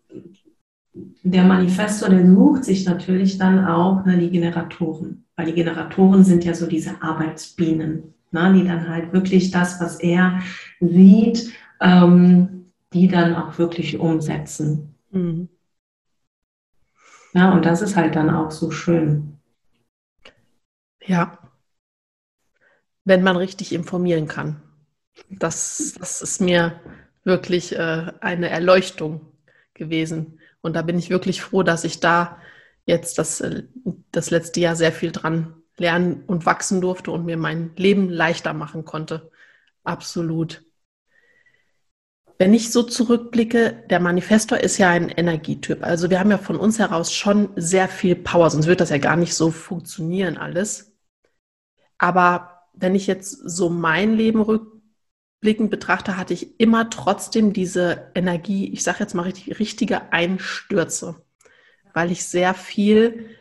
der 1.23 1.44
Manifestor, 1.44 2.09
der 2.09 2.27
sucht 2.27 2.64
sich 2.64 2.85
natürlich 2.87 3.38
dann 3.38 3.64
auch 3.64 4.05
ne, 4.05 4.18
die 4.18 4.31
Generatoren, 4.31 5.25
weil 5.37 5.46
die 5.46 5.55
Generatoren 5.55 6.25
sind 6.25 6.44
ja 6.44 6.55
so 6.55 6.66
diese 6.66 7.01
Arbeitsbienen, 7.03 8.14
ne, 8.33 8.53
die 8.55 8.64
dann 8.64 8.88
halt 8.88 9.12
wirklich 9.12 9.51
das, 9.51 9.81
was 9.81 10.01
er 10.01 10.40
sieht, 10.81 11.53
ähm, 11.81 12.73
die 12.92 13.07
dann 13.07 13.37
auch 13.37 13.59
wirklich 13.59 13.99
umsetzen. 13.99 14.89
Mhm. 15.12 15.49
Ja, 17.35 17.53
und 17.53 17.64
das 17.66 17.83
ist 17.83 17.96
halt 17.96 18.14
dann 18.14 18.31
auch 18.31 18.51
so 18.53 18.70
schön. 18.70 19.37
Ja, 21.07 21.38
wenn 23.05 23.23
man 23.23 23.37
richtig 23.37 23.73
informieren 23.73 24.29
kann. 24.29 24.62
Das, 25.31 25.94
das 25.99 26.23
ist 26.23 26.40
mir 26.40 26.81
wirklich 27.25 27.77
äh, 27.77 28.12
eine 28.20 28.49
Erleuchtung 28.51 29.20
gewesen. 29.75 30.40
Und 30.61 30.77
da 30.77 30.83
bin 30.83 30.99
ich 30.99 31.11
wirklich 31.11 31.42
froh, 31.42 31.62
dass 31.62 31.85
ich 31.85 32.01
da 32.01 32.38
jetzt 32.87 33.18
das, 33.18 33.40
äh, 33.40 33.64
das 34.12 34.31
letzte 34.31 34.61
Jahr 34.61 34.77
sehr 34.77 34.92
viel 34.92 35.12
dran 35.12 35.55
lernen 35.77 36.25
und 36.27 36.46
wachsen 36.46 36.81
durfte 36.81 37.11
und 37.11 37.25
mir 37.25 37.37
mein 37.37 37.73
Leben 37.77 38.09
leichter 38.11 38.53
machen 38.53 38.85
konnte. 38.85 39.31
Absolut. 39.85 40.62
Wenn 42.40 42.55
ich 42.55 42.72
so 42.72 42.83
zurückblicke, 42.83 43.85
der 43.90 44.00
Manifestor 44.00 44.57
ist 44.57 44.79
ja 44.79 44.88
ein 44.88 45.11
Energietyp. 45.11 45.85
Also 45.85 46.09
wir 46.09 46.18
haben 46.18 46.31
ja 46.31 46.38
von 46.38 46.57
uns 46.57 46.79
heraus 46.79 47.12
schon 47.12 47.50
sehr 47.57 47.87
viel 47.87 48.16
Power, 48.16 48.48
sonst 48.48 48.66
wird 48.66 48.81
das 48.81 48.88
ja 48.88 48.96
gar 48.96 49.16
nicht 49.16 49.35
so 49.35 49.50
funktionieren 49.50 50.38
alles. 50.38 50.96
Aber 51.98 52.62
wenn 52.72 52.94
ich 52.94 53.07
jetzt 53.07 53.31
so 53.31 53.68
mein 53.68 54.14
Leben 54.14 54.40
rückblickend 54.40 55.70
betrachte, 55.70 56.16
hatte 56.16 56.33
ich 56.33 56.59
immer 56.59 56.88
trotzdem 56.88 57.53
diese 57.53 58.11
Energie, 58.14 58.72
ich 58.72 58.85
sage 58.85 59.00
jetzt 59.00 59.14
mal 59.14 59.24
richtig, 59.24 59.61
richtige 59.61 60.11
Einstürze, 60.11 61.16
weil 61.92 62.11
ich 62.11 62.24
sehr 62.24 62.55
viel, 62.55 63.37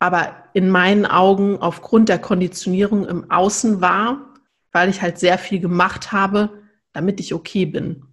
aber 0.00 0.48
in 0.54 0.70
meinen 0.70 1.06
Augen 1.06 1.58
aufgrund 1.58 2.08
der 2.08 2.18
Konditionierung 2.18 3.06
im 3.06 3.30
Außen 3.30 3.80
war, 3.80 4.34
weil 4.72 4.88
ich 4.90 5.02
halt 5.02 5.20
sehr 5.20 5.38
viel 5.38 5.60
gemacht 5.60 6.10
habe, 6.10 6.64
damit 6.92 7.20
ich 7.20 7.32
okay 7.32 7.64
bin. 7.64 8.08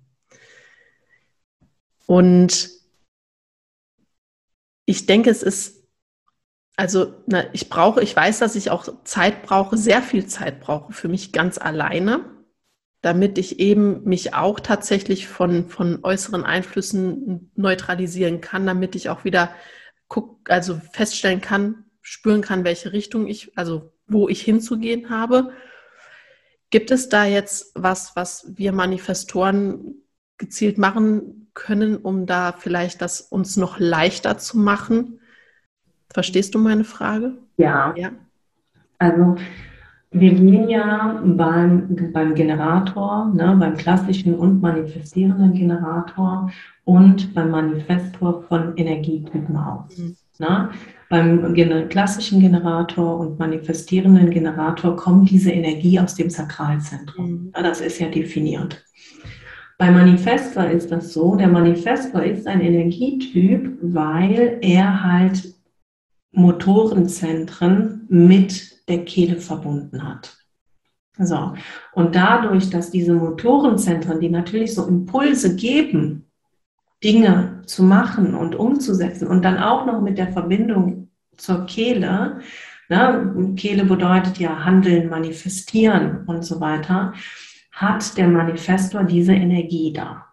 Und 2.11 2.69
ich 4.83 5.05
denke, 5.05 5.29
es 5.29 5.43
ist, 5.43 5.87
also 6.75 7.23
na, 7.25 7.45
ich 7.53 7.69
brauche, 7.69 8.03
ich 8.03 8.13
weiß, 8.13 8.39
dass 8.39 8.57
ich 8.57 8.69
auch 8.69 9.05
Zeit 9.05 9.43
brauche, 9.43 9.77
sehr 9.77 10.01
viel 10.01 10.25
Zeit 10.25 10.59
brauche 10.59 10.91
für 10.91 11.07
mich 11.07 11.31
ganz 11.31 11.57
alleine, 11.57 12.25
damit 12.99 13.37
ich 13.37 13.59
eben 13.59 14.03
mich 14.03 14.33
auch 14.33 14.59
tatsächlich 14.59 15.29
von, 15.29 15.69
von 15.69 16.03
äußeren 16.03 16.43
Einflüssen 16.43 17.49
neutralisieren 17.55 18.41
kann, 18.41 18.65
damit 18.65 18.97
ich 18.97 19.07
auch 19.07 19.23
wieder 19.23 19.55
guck, 20.09 20.49
also 20.49 20.81
feststellen 20.91 21.39
kann, 21.39 21.85
spüren 22.01 22.41
kann, 22.41 22.65
welche 22.65 22.91
Richtung 22.91 23.25
ich, 23.25 23.57
also 23.57 23.93
wo 24.05 24.27
ich 24.27 24.41
hinzugehen 24.41 25.09
habe. 25.09 25.53
Gibt 26.71 26.91
es 26.91 27.07
da 27.07 27.23
jetzt 27.23 27.71
was, 27.73 28.17
was 28.17 28.51
wir 28.57 28.73
Manifestoren 28.73 30.03
gezielt 30.37 30.77
machen 30.77 31.40
können, 31.53 31.97
um 31.97 32.25
da 32.25 32.51
vielleicht 32.51 33.01
das 33.01 33.21
uns 33.21 33.57
noch 33.57 33.79
leichter 33.79 34.37
zu 34.37 34.57
machen? 34.57 35.19
Verstehst 36.09 36.55
du 36.55 36.59
meine 36.59 36.83
Frage? 36.83 37.37
Ja. 37.57 37.93
ja. 37.95 38.11
Also 38.99 39.35
wir 40.11 40.33
gehen 40.33 40.69
ja 40.69 41.21
beim, 41.23 42.11
beim 42.11 42.35
Generator, 42.35 43.31
ne, 43.33 43.55
beim 43.57 43.77
klassischen 43.77 44.35
und 44.35 44.61
manifestierenden 44.61 45.53
Generator 45.53 46.51
und 46.83 47.33
beim 47.33 47.51
Manifestor 47.51 48.43
von 48.43 48.75
Energietypen 48.75 49.55
aus. 49.55 49.97
Mhm. 49.97 50.17
Ne? 50.39 50.69
Beim 51.09 51.53
klassischen 51.89 52.41
Generator 52.41 53.19
und 53.19 53.39
manifestierenden 53.39 54.31
Generator 54.31 54.95
kommt 54.95 55.29
diese 55.29 55.51
Energie 55.51 55.99
aus 55.99 56.15
dem 56.15 56.29
Sakralzentrum. 56.29 57.31
Mhm. 57.31 57.51
Das 57.53 57.79
ist 57.79 57.99
ja 57.99 58.09
definiert. 58.09 58.83
Bei 59.81 59.89
Manifestor 59.89 60.65
ist 60.67 60.91
das 60.91 61.11
so, 61.11 61.35
der 61.35 61.47
Manifestor 61.47 62.21
ist 62.21 62.45
ein 62.45 62.61
Energietyp, 62.61 63.79
weil 63.81 64.59
er 64.61 65.03
halt 65.03 65.55
Motorenzentren 66.33 68.05
mit 68.07 68.87
der 68.87 69.03
Kehle 69.05 69.37
verbunden 69.37 70.07
hat. 70.07 70.37
So. 71.17 71.53
Und 71.93 72.13
dadurch, 72.13 72.69
dass 72.69 72.91
diese 72.91 73.15
Motorenzentren, 73.15 74.19
die 74.19 74.29
natürlich 74.29 74.75
so 74.75 74.85
Impulse 74.85 75.55
geben, 75.55 76.27
Dinge 77.03 77.63
zu 77.65 77.81
machen 77.81 78.35
und 78.35 78.53
umzusetzen 78.53 79.27
und 79.27 79.43
dann 79.43 79.57
auch 79.57 79.87
noch 79.87 79.99
mit 79.99 80.19
der 80.19 80.31
Verbindung 80.31 81.09
zur 81.37 81.65
Kehle, 81.65 82.41
ne, 82.87 83.53
Kehle 83.55 83.85
bedeutet 83.85 84.37
ja 84.37 84.63
handeln, 84.63 85.09
manifestieren 85.09 86.23
und 86.27 86.45
so 86.45 86.61
weiter, 86.61 87.15
hat 87.81 88.17
der 88.17 88.27
Manifestor 88.27 89.03
diese 89.03 89.33
Energie 89.33 89.91
da. 89.91 90.27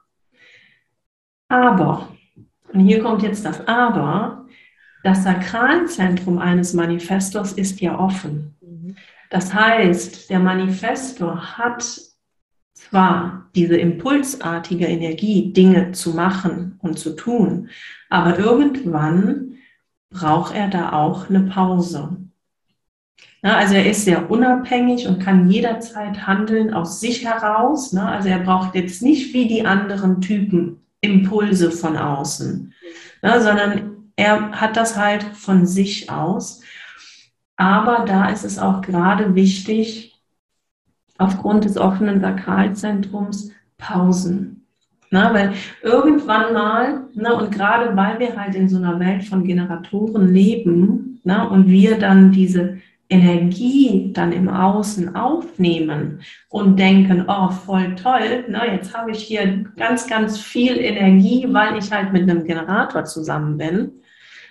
Aber, 1.49 2.09
und 2.73 2.81
hier 2.81 3.03
kommt 3.03 3.23
jetzt 3.23 3.45
das 3.45 3.67
Aber, 3.67 4.47
das 5.03 5.25
Sakralzentrum 5.25 6.39
eines 6.39 6.75
Manifestors 6.75 7.53
ist 7.53 7.81
ja 7.81 7.99
offen. 7.99 8.55
Das 9.31 9.55
heißt, 9.55 10.31
der 10.31 10.41
Manifestor 10.41 11.57
hat 11.59 12.01
zwar 12.75 13.51
diese 13.55 13.77
impulsartige 13.77 14.87
Energie, 14.87 15.53
Dinge 15.53 15.93
zu 15.93 16.15
machen 16.15 16.79
und 16.81 16.99
zu 16.99 17.17
tun, 17.17 17.71
aber 18.09 18.39
irgendwann 18.39 19.57
braucht 20.11 20.55
er 20.55 20.69
da 20.69 20.93
auch 20.93 21.29
eine 21.29 21.41
Pause. 21.41 22.17
Ne, 23.43 23.55
also 23.55 23.75
er 23.75 23.89
ist 23.89 24.05
sehr 24.05 24.31
unabhängig 24.31 25.07
und 25.07 25.21
kann 25.21 25.49
jederzeit 25.49 26.27
handeln 26.27 26.75
aus 26.75 27.01
sich 27.01 27.25
heraus. 27.25 27.93
Ne? 27.93 28.05
Also 28.05 28.29
er 28.29 28.41
braucht 28.41 28.75
jetzt 28.75 29.01
nicht 29.03 29.33
wie 29.33 29.47
die 29.47 29.65
anderen 29.65 30.21
Typen 30.21 30.81
Impulse 31.01 31.71
von 31.71 31.97
außen, 31.97 32.75
ne? 33.23 33.41
sondern 33.41 34.11
er 34.17 34.51
hat 34.61 34.77
das 34.77 34.97
halt 34.97 35.23
von 35.23 35.67
sich 35.67 36.11
aus. 36.11 36.63
Aber 37.57 38.05
da 38.05 38.29
ist 38.29 38.45
es 38.45 38.59
auch 38.59 38.83
gerade 38.83 39.37
wichtig, 39.37 40.21
aufgrund 41.19 41.65
des 41.65 41.77
offenen 41.77 42.21
Sakralzentrums 42.21 43.53
Pausen. 43.77 44.67
Na, 45.11 45.33
weil 45.33 45.55
irgendwann 45.83 46.53
mal, 46.53 47.05
na, 47.15 47.33
und 47.33 47.51
gerade 47.51 47.97
weil 47.97 48.19
wir 48.19 48.37
halt 48.37 48.55
in 48.55 48.69
so 48.69 48.77
einer 48.77 49.01
Welt 49.01 49.25
von 49.25 49.43
Generatoren 49.45 50.33
leben 50.33 51.21
na, 51.25 51.45
und 51.45 51.69
wir 51.69 51.99
dann 51.99 52.31
diese 52.31 52.79
Energie 53.11 54.13
dann 54.13 54.33
im 54.33 54.49
Außen 54.49 55.17
aufnehmen 55.17 56.21
und 56.49 56.79
denken, 56.79 57.25
oh, 57.27 57.51
voll 57.51 57.95
toll, 57.95 58.45
na, 58.49 58.71
jetzt 58.71 58.95
habe 58.95 59.13
ich 59.13 59.23
hier 59.23 59.65
ganz, 59.77 60.07
ganz 60.07 60.39
viel 60.39 60.77
Energie, 60.77 61.47
weil 61.51 61.79
ich 61.79 61.91
halt 61.91 62.13
mit 62.13 62.23
einem 62.23 62.45
Generator 62.45 63.05
zusammen 63.05 63.57
bin. 63.57 64.03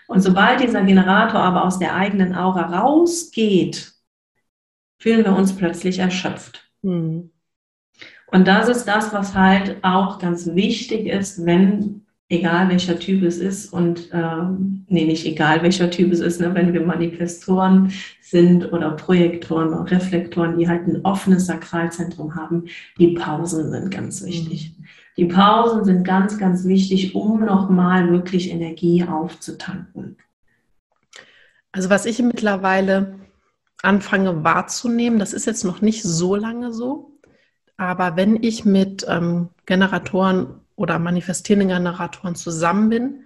Und 0.07 0.21
sobald 0.21 0.61
dieser 0.61 0.83
Generator 0.83 1.39
aber 1.39 1.65
aus 1.65 1.77
der 1.77 1.95
eigenen 1.95 2.33
Aura 2.33 2.79
rausgeht, 2.79 3.93
fühlen 4.97 5.23
wir 5.23 5.35
uns 5.35 5.55
plötzlich 5.55 5.99
erschöpft. 5.99 6.67
Mhm. 6.81 7.29
Und 8.27 8.47
das 8.47 8.67
ist 8.67 8.85
das, 8.85 9.13
was 9.13 9.35
halt 9.35 9.77
auch 9.83 10.19
ganz 10.19 10.47
wichtig 10.47 11.07
ist, 11.07 11.45
wenn 11.45 12.06
egal 12.29 12.69
welcher 12.69 12.99
Typ 12.99 13.23
es 13.23 13.37
ist 13.37 13.71
und 13.71 14.09
ähm, 14.11 14.85
nee, 14.89 15.05
nicht 15.05 15.25
egal 15.25 15.63
welcher 15.63 15.89
Typ 15.89 16.11
es 16.11 16.19
ist, 16.19 16.41
ne, 16.41 16.53
wenn 16.53 16.73
wir 16.73 16.85
Manifestoren 16.85 17.93
sind 18.21 18.71
oder 18.73 18.91
Projektoren 18.91 19.69
oder 19.69 19.89
Reflektoren, 19.89 20.57
die 20.57 20.67
halt 20.67 20.87
ein 20.87 21.05
offenes 21.05 21.45
Sakralzentrum 21.45 22.35
haben, 22.35 22.65
die 22.97 23.13
Pausen 23.13 23.71
sind 23.71 23.91
ganz 23.91 24.25
wichtig. 24.25 24.75
Die 25.15 25.25
Pausen 25.25 25.85
sind 25.85 26.03
ganz, 26.03 26.37
ganz 26.37 26.65
wichtig, 26.65 27.15
um 27.15 27.45
nochmal 27.45 28.11
wirklich 28.11 28.51
Energie 28.51 29.03
aufzutanken. 29.03 30.17
Also 31.71 31.89
was 31.89 32.05
ich 32.05 32.19
mittlerweile 32.19 33.15
anfange 33.81 34.43
wahrzunehmen, 34.43 35.17
das 35.17 35.33
ist 35.33 35.45
jetzt 35.45 35.63
noch 35.63 35.81
nicht 35.81 36.03
so 36.03 36.35
lange 36.35 36.73
so, 36.73 37.17
aber 37.77 38.15
wenn 38.15 38.41
ich 38.41 38.65
mit 38.65 39.05
ähm, 39.07 39.49
Generatoren 39.65 40.61
oder 40.77 40.99
manifestierenden 40.99 41.69
Generatoren 41.69 42.35
zusammen 42.35 42.87
bin, 42.87 43.23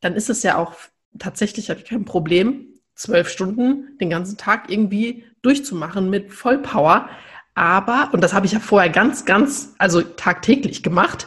dann 0.00 0.14
ist 0.14 0.30
es 0.30 0.44
ja 0.44 0.56
auch 0.56 0.74
tatsächlich 1.18 1.72
kein 1.88 2.04
Problem, 2.04 2.66
zwölf 2.94 3.28
Stunden 3.28 3.98
den 3.98 4.10
ganzen 4.10 4.36
Tag 4.36 4.70
irgendwie 4.70 5.24
durchzumachen 5.42 6.10
mit 6.10 6.32
Vollpower. 6.32 7.08
Aber, 7.54 8.10
und 8.12 8.22
das 8.22 8.34
habe 8.34 8.46
ich 8.46 8.52
ja 8.52 8.60
vorher 8.60 8.90
ganz, 8.90 9.24
ganz, 9.24 9.74
also 9.78 10.02
tagtäglich 10.02 10.82
gemacht. 10.82 11.26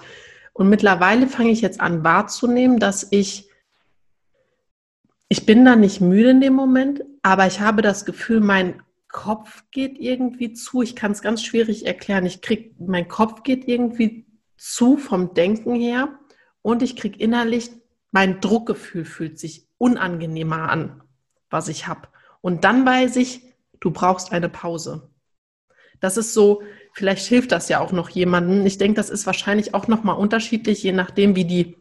Und 0.54 0.70
mittlerweile 0.70 1.28
fange 1.28 1.50
ich 1.50 1.62
jetzt 1.62 1.82
an 1.82 2.04
wahrzunehmen, 2.04 2.80
dass 2.80 3.08
ich, 3.10 3.50
ich 5.28 5.46
bin 5.48 5.66
da 5.66 5.76
nicht 5.76 6.00
müde 6.00 6.30
in 6.30 6.42
dem 6.42 6.54
Moment, 6.54 7.04
aber 7.24 7.48
ich 7.48 7.60
habe 7.60 7.82
das 7.82 8.06
Gefühl, 8.06 8.40
mein 8.40 8.84
Kopf 9.08 9.64
geht 9.72 9.98
irgendwie 10.00 10.54
zu. 10.54 10.84
Ich 10.84 10.96
kann 10.96 11.12
es 11.12 11.24
ganz 11.24 11.44
schwierig 11.44 11.88
erklären. 11.88 12.26
Ich 12.26 12.42
krieg, 12.42 12.76
mein 12.80 13.08
Kopf 13.08 13.42
geht 13.42 13.68
irgendwie 13.68 14.26
zu 14.64 14.96
vom 14.96 15.34
Denken 15.34 15.76
her 15.76 16.18
und 16.62 16.82
ich 16.82 16.96
kriege 16.96 17.20
innerlich, 17.20 17.70
mein 18.12 18.40
Druckgefühl 18.40 19.04
fühlt 19.04 19.38
sich 19.38 19.68
unangenehmer 19.78 20.70
an, 20.70 21.04
was 21.50 21.68
ich 21.68 21.88
habe. 21.88 22.08
Und 22.40 22.64
dann 22.64 22.86
weiß 22.86 23.18
ich, 23.18 23.42
du 23.82 23.92
brauchst 23.92 24.32
eine 24.32 24.48
Pause. 24.48 25.10
Das 26.00 26.16
ist 26.16 26.34
so, 26.34 26.64
vielleicht 26.94 27.28
hilft 27.28 27.52
das 27.52 27.68
ja 27.68 27.82
auch 27.82 27.92
noch 27.92 28.10
jemandem. 28.10 28.66
Ich 28.66 28.78
denke, 28.78 28.96
das 28.96 29.10
ist 29.10 29.26
wahrscheinlich 29.26 29.74
auch 29.74 29.90
nochmal 29.90 30.18
unterschiedlich, 30.18 30.82
je 30.82 30.94
nachdem, 30.94 31.36
wie 31.36 31.46
die 31.46 31.76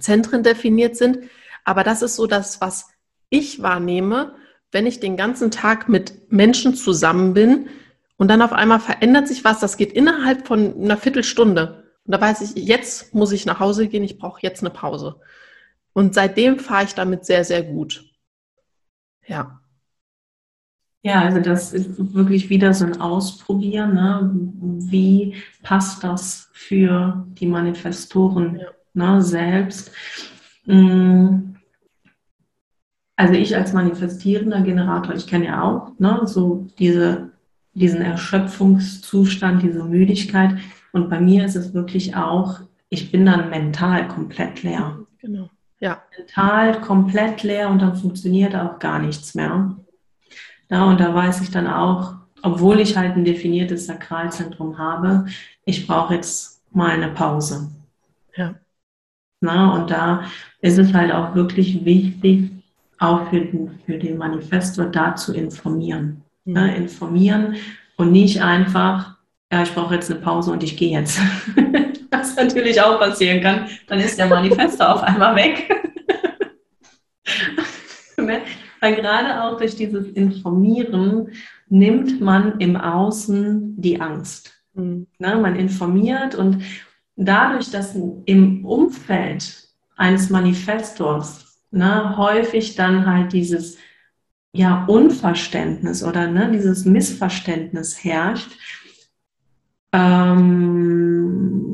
Zentren 0.00 0.42
definiert 0.42 0.96
sind. 0.96 1.18
Aber 1.64 1.84
das 1.84 2.00
ist 2.00 2.16
so 2.16 2.26
das, 2.26 2.62
was 2.62 2.88
ich 3.28 3.60
wahrnehme, 3.60 4.36
wenn 4.72 4.86
ich 4.86 5.00
den 5.00 5.18
ganzen 5.18 5.50
Tag 5.50 5.90
mit 5.90 6.32
Menschen 6.32 6.74
zusammen 6.74 7.34
bin 7.34 7.68
und 8.16 8.28
dann 8.28 8.40
auf 8.40 8.54
einmal 8.54 8.80
verändert 8.80 9.28
sich 9.28 9.44
was, 9.44 9.60
das 9.60 9.76
geht 9.76 9.92
innerhalb 9.92 10.46
von 10.46 10.82
einer 10.82 10.96
Viertelstunde. 10.96 11.85
Und 12.06 12.12
da 12.12 12.20
weiß 12.20 12.40
ich, 12.40 12.64
jetzt 12.66 13.14
muss 13.14 13.32
ich 13.32 13.46
nach 13.46 13.58
Hause 13.58 13.88
gehen, 13.88 14.04
ich 14.04 14.18
brauche 14.18 14.40
jetzt 14.42 14.62
eine 14.62 14.70
Pause. 14.70 15.20
Und 15.92 16.14
seitdem 16.14 16.58
fahre 16.58 16.84
ich 16.84 16.94
damit 16.94 17.24
sehr, 17.24 17.44
sehr 17.44 17.62
gut. 17.62 18.04
Ja. 19.26 19.60
Ja, 21.02 21.22
also 21.22 21.40
das 21.40 21.72
ist 21.72 22.14
wirklich 22.14 22.50
wieder 22.50 22.74
so 22.74 22.84
ein 22.84 23.00
Ausprobieren. 23.00 23.94
Ne? 23.94 24.30
Wie 24.90 25.36
passt 25.62 26.02
das 26.04 26.48
für 26.52 27.24
die 27.28 27.46
Manifestoren 27.46 28.56
ja. 28.56 28.66
ne, 28.92 29.22
selbst? 29.22 29.92
Mm. 30.64 31.54
Also 33.14 33.34
ich 33.34 33.56
als 33.56 33.72
manifestierender 33.72 34.60
Generator, 34.60 35.14
ich 35.14 35.26
kenne 35.26 35.46
ja 35.46 35.62
auch 35.62 35.92
ne, 35.98 36.22
so 36.24 36.66
diese, 36.78 37.30
diesen 37.72 38.02
Erschöpfungszustand, 38.02 39.62
diese 39.62 39.84
Müdigkeit. 39.84 40.58
Und 40.96 41.10
bei 41.10 41.20
mir 41.20 41.44
ist 41.44 41.56
es 41.56 41.74
wirklich 41.74 42.16
auch, 42.16 42.60
ich 42.88 43.12
bin 43.12 43.26
dann 43.26 43.50
mental 43.50 44.08
komplett 44.08 44.62
leer. 44.62 44.98
Genau. 45.18 45.50
Ja. 45.78 46.02
Mental 46.16 46.80
komplett 46.80 47.42
leer 47.42 47.68
und 47.68 47.82
dann 47.82 47.96
funktioniert 47.96 48.56
auch 48.56 48.78
gar 48.78 48.98
nichts 48.98 49.34
mehr. 49.34 49.76
Ja, 50.70 50.84
und 50.84 50.98
da 50.98 51.14
weiß 51.14 51.42
ich 51.42 51.50
dann 51.50 51.66
auch, 51.66 52.14
obwohl 52.40 52.80
ich 52.80 52.96
halt 52.96 53.14
ein 53.14 53.26
definiertes 53.26 53.84
Sakralzentrum 53.84 54.78
habe, 54.78 55.26
ich 55.66 55.86
brauche 55.86 56.14
jetzt 56.14 56.62
mal 56.74 56.92
eine 56.92 57.08
Pause. 57.08 57.70
Ja. 58.34 58.54
Na, 59.42 59.74
und 59.74 59.90
da 59.90 60.22
ist 60.62 60.78
es 60.78 60.94
halt 60.94 61.12
auch 61.12 61.34
wirklich 61.34 61.84
wichtig, 61.84 62.52
auch 62.98 63.28
für 63.28 63.42
den, 63.42 63.78
für 63.84 63.98
den 63.98 64.16
Manifestor 64.16 64.86
da 64.86 65.14
zu 65.14 65.34
informieren. 65.34 66.22
Mhm. 66.46 66.52
Ne, 66.54 66.76
informieren 66.76 67.56
und 67.98 68.12
nicht 68.12 68.40
einfach, 68.40 69.15
ja, 69.56 69.62
ich 69.62 69.72
brauche 69.72 69.94
jetzt 69.94 70.10
eine 70.10 70.20
Pause 70.20 70.52
und 70.52 70.62
ich 70.62 70.76
gehe 70.76 70.98
jetzt. 70.98 71.18
Was 72.10 72.36
natürlich 72.36 72.80
auch 72.80 72.98
passieren 72.98 73.40
kann, 73.40 73.68
dann 73.86 74.00
ist 74.00 74.18
der 74.18 74.26
Manifestor 74.26 74.94
auf 74.94 75.02
einmal 75.02 75.34
weg. 75.36 75.68
Ne? 78.18 78.40
Weil 78.80 78.94
gerade 78.94 79.42
auch 79.42 79.58
durch 79.58 79.76
dieses 79.76 80.06
Informieren 80.12 81.32
nimmt 81.68 82.18
man 82.18 82.58
im 82.60 82.76
Außen 82.76 83.78
die 83.78 84.00
Angst. 84.00 84.54
Mhm. 84.72 85.06
Ne, 85.18 85.36
man 85.36 85.54
informiert 85.54 86.34
und 86.34 86.62
dadurch, 87.14 87.70
dass 87.70 87.94
im 88.24 88.64
Umfeld 88.64 89.68
eines 89.96 90.30
Manifestors 90.30 91.60
ne, 91.70 92.16
häufig 92.16 92.74
dann 92.74 93.06
halt 93.06 93.34
dieses 93.34 93.76
ja, 94.52 94.86
Unverständnis 94.86 96.02
oder 96.02 96.26
ne, 96.26 96.50
dieses 96.50 96.86
Missverständnis 96.86 98.02
herrscht, 98.02 98.52
ähm, 99.92 101.66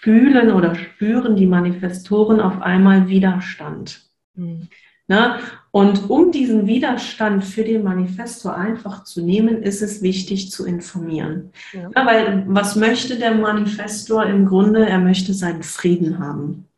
fühlen 0.00 0.50
oder 0.52 0.74
spüren 0.74 1.36
die 1.36 1.46
Manifestoren 1.46 2.40
auf 2.40 2.60
einmal 2.60 3.08
Widerstand. 3.08 4.02
Mhm. 4.34 4.68
Ne? 5.06 5.38
Und 5.70 6.08
um 6.08 6.32
diesen 6.32 6.66
Widerstand 6.66 7.44
für 7.44 7.62
den 7.62 7.82
Manifestor 7.82 8.56
einfach 8.56 9.04
zu 9.04 9.22
nehmen, 9.22 9.62
ist 9.62 9.82
es 9.82 10.00
wichtig 10.00 10.50
zu 10.50 10.64
informieren. 10.64 11.50
Ja. 11.72 11.90
Ja, 11.94 12.06
weil 12.06 12.44
was 12.46 12.74
möchte 12.74 13.18
der 13.18 13.34
Manifestor 13.34 14.24
im 14.24 14.46
Grunde? 14.46 14.86
Er 14.86 14.98
möchte 14.98 15.34
seinen 15.34 15.62
Frieden 15.62 16.18
haben. 16.18 16.68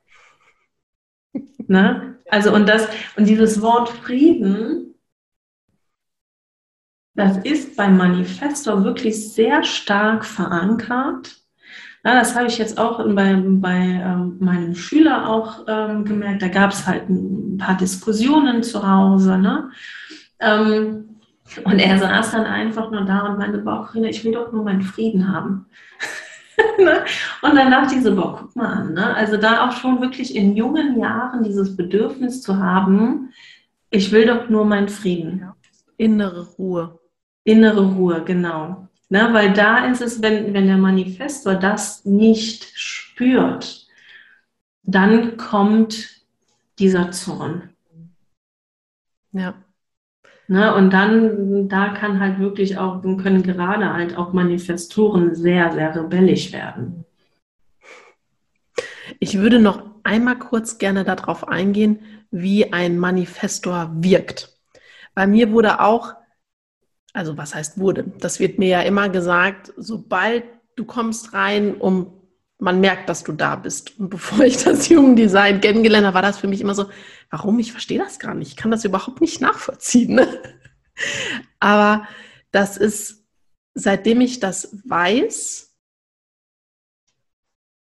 ne? 1.69 2.17
Also 2.29 2.53
und 2.53 2.69
das 2.69 2.89
und 3.17 3.29
dieses 3.29 3.63
Wort 3.63 3.89
Frieden, 3.91 4.86
das 7.17 7.39
ist 7.39 7.77
beim 7.77 7.97
Manifestor 7.97 8.85
wirklich 8.85 9.33
sehr 9.33 9.65
stark 9.65 10.25
verankert. 10.25 11.35
Ja, 12.05 12.15
das 12.15 12.37
habe 12.37 12.47
ich 12.47 12.59
jetzt 12.59 12.79
auch 12.79 12.99
bei, 13.15 13.35
bei 13.35 13.79
ähm, 13.79 14.37
meinem 14.39 14.75
Schüler 14.75 15.29
auch 15.29 15.65
ähm, 15.67 16.05
gemerkt. 16.05 16.43
Da 16.43 16.49
gab 16.49 16.71
es 16.71 16.87
halt 16.87 17.09
ein 17.09 17.57
paar 17.59 17.77
Diskussionen 17.77 18.63
zu 18.63 18.87
Hause. 18.87 19.39
Ne? 19.39 19.71
Ähm, 20.39 21.21
und 21.65 21.79
er 21.79 21.99
saß 21.99 22.33
dann 22.33 22.45
einfach 22.45 22.91
nur 22.91 23.03
da 23.03 23.27
und 23.27 23.39
meinte, 23.39 23.59
boah, 23.59 23.89
ich 23.95 24.23
will 24.25 24.33
doch 24.33 24.53
nur 24.53 24.63
meinen 24.63 24.83
Frieden 24.83 25.33
haben. 25.33 25.67
Ne? 26.79 27.05
Und 27.43 27.55
dann 27.55 27.71
dachte 27.71 27.95
ich 27.95 28.03
so, 28.03 28.15
boah, 28.15 28.39
guck 28.39 28.57
mal 28.57 28.67
an. 28.67 28.95
Ne? 28.95 29.15
Also 29.15 29.37
da 29.37 29.67
auch 29.67 29.73
schon 29.73 30.01
wirklich 30.01 30.35
in 30.35 30.57
jungen 30.57 30.99
Jahren 30.99 31.43
dieses 31.43 31.77
Bedürfnis 31.77 32.41
zu 32.41 32.59
haben, 32.59 33.31
ich 33.91 34.11
will 34.11 34.27
doch 34.27 34.49
nur 34.49 34.65
meinen 34.65 34.89
Frieden. 34.89 35.51
Innere 35.99 36.47
Ruhe. 36.59 36.99
Innere 37.47 37.95
Ruhe, 37.95 38.25
genau. 38.25 38.89
Ne? 39.09 39.29
Weil 39.33 39.53
da 39.53 39.87
ist 39.87 40.03
es, 40.03 40.21
wenn, 40.21 40.53
wenn 40.53 40.67
der 40.67 40.77
Manifestor 40.77 41.55
das 41.55 42.05
nicht 42.05 42.73
spürt, 42.75 43.87
dann 44.83 45.37
kommt 45.37 46.23
dieser 46.79 47.13
Zorn. 47.13 47.71
Ja. 49.33 49.55
Ne, 50.49 50.75
und 50.75 50.93
dann, 50.93 51.69
da 51.69 51.89
kann 51.89 52.21
halt 52.21 52.39
wirklich 52.39 52.79
auch, 52.79 53.03
können 53.03 53.43
gerade 53.43 53.93
halt 53.93 54.17
auch 54.17 54.33
Manifestoren 54.33 55.35
sehr, 55.35 55.73
sehr 55.73 55.97
rebellisch 55.97 56.53
werden. 56.53 57.05
Ich 59.19 59.39
würde 59.39 59.59
noch 59.59 59.83
einmal 60.05 60.39
kurz 60.39 60.79
gerne 60.79 61.03
darauf 61.03 61.49
eingehen, 61.49 62.01
wie 62.31 62.73
ein 62.73 62.99
Manifestor 62.99 63.91
wirkt. 63.95 64.57
Bei 65.15 65.27
mir 65.27 65.51
wurde 65.51 65.81
auch, 65.81 66.15
also 67.17 67.39
was 67.39 67.55
heißt 67.55 67.79
wurde, 67.79 68.05
das 68.21 68.41
wird 68.41 68.59
mir 68.59 68.69
ja 68.69 68.83
immer 68.83 69.09
gesagt, 69.09 69.73
sobald 69.77 70.45
du 70.77 70.85
kommst 70.85 71.33
rein, 71.33 71.77
um 71.77 72.13
man 72.59 72.81
merkt, 72.81 73.09
dass 73.09 73.25
du 73.25 73.33
da 73.33 73.57
bist. 73.57 73.99
Und 73.99 74.11
bevor 74.11 74.45
ich 74.45 74.63
das 74.63 74.89
Jugenddesign 74.89 75.61
kennengelernt 75.61 76.07
habe, 76.07 76.15
war 76.15 76.23
das 76.23 76.39
für 76.39 76.47
mich 76.47 76.61
immer 76.61 76.75
so, 76.75 76.91
warum? 77.31 77.59
Ich 77.59 77.73
verstehe 77.73 77.99
das 77.99 78.19
gar 78.19 78.35
nicht. 78.35 78.49
Ich 78.51 78.57
kann 78.57 78.71
das 78.71 78.85
überhaupt 78.85 79.21
nicht 79.21 79.41
nachvollziehen. 79.41 80.15
Ne? 80.15 80.43
Aber 81.59 82.07
das 82.51 82.77
ist, 82.77 83.27
seitdem 83.75 84.21
ich 84.21 84.41
das 84.41 84.77
weiß, 84.85 85.75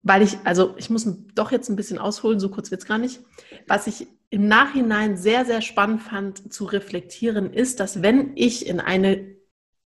weil 0.02 0.22
ich, 0.22 0.38
also 0.44 0.74
ich 0.76 0.88
muss 0.88 1.06
doch 1.34 1.50
jetzt 1.50 1.68
ein 1.68 1.76
bisschen 1.76 1.98
ausholen, 1.98 2.38
so 2.38 2.48
kurz 2.48 2.70
wird 2.70 2.80
es 2.80 2.88
gar 2.88 2.98
nicht. 2.98 3.20
Was 3.66 3.88
ich 3.88 4.06
im 4.30 4.48
Nachhinein 4.48 5.16
sehr, 5.16 5.44
sehr 5.44 5.62
spannend 5.62 6.02
fand 6.02 6.52
zu 6.52 6.64
reflektieren, 6.64 7.52
ist, 7.52 7.80
dass 7.80 8.02
wenn 8.02 8.32
ich 8.34 8.66
in 8.66 8.80
eine 8.80 9.36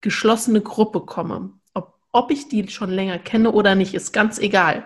geschlossene 0.00 0.60
Gruppe 0.60 1.00
komme, 1.00 1.58
ob 2.12 2.30
ich 2.30 2.48
die 2.48 2.68
schon 2.68 2.90
länger 2.90 3.18
kenne 3.18 3.52
oder 3.52 3.74
nicht, 3.74 3.94
ist 3.94 4.12
ganz 4.12 4.38
egal. 4.38 4.84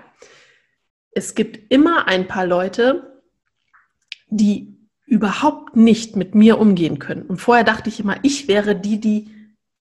Es 1.12 1.34
gibt 1.34 1.72
immer 1.72 2.08
ein 2.08 2.26
paar 2.26 2.46
Leute, 2.46 3.22
die 4.28 4.76
überhaupt 5.06 5.76
nicht 5.76 6.16
mit 6.16 6.34
mir 6.34 6.58
umgehen 6.58 6.98
können. 6.98 7.22
Und 7.22 7.38
vorher 7.38 7.64
dachte 7.64 7.88
ich 7.90 8.00
immer, 8.00 8.16
ich 8.22 8.48
wäre 8.48 8.74
die, 8.74 8.98
die 8.98 9.30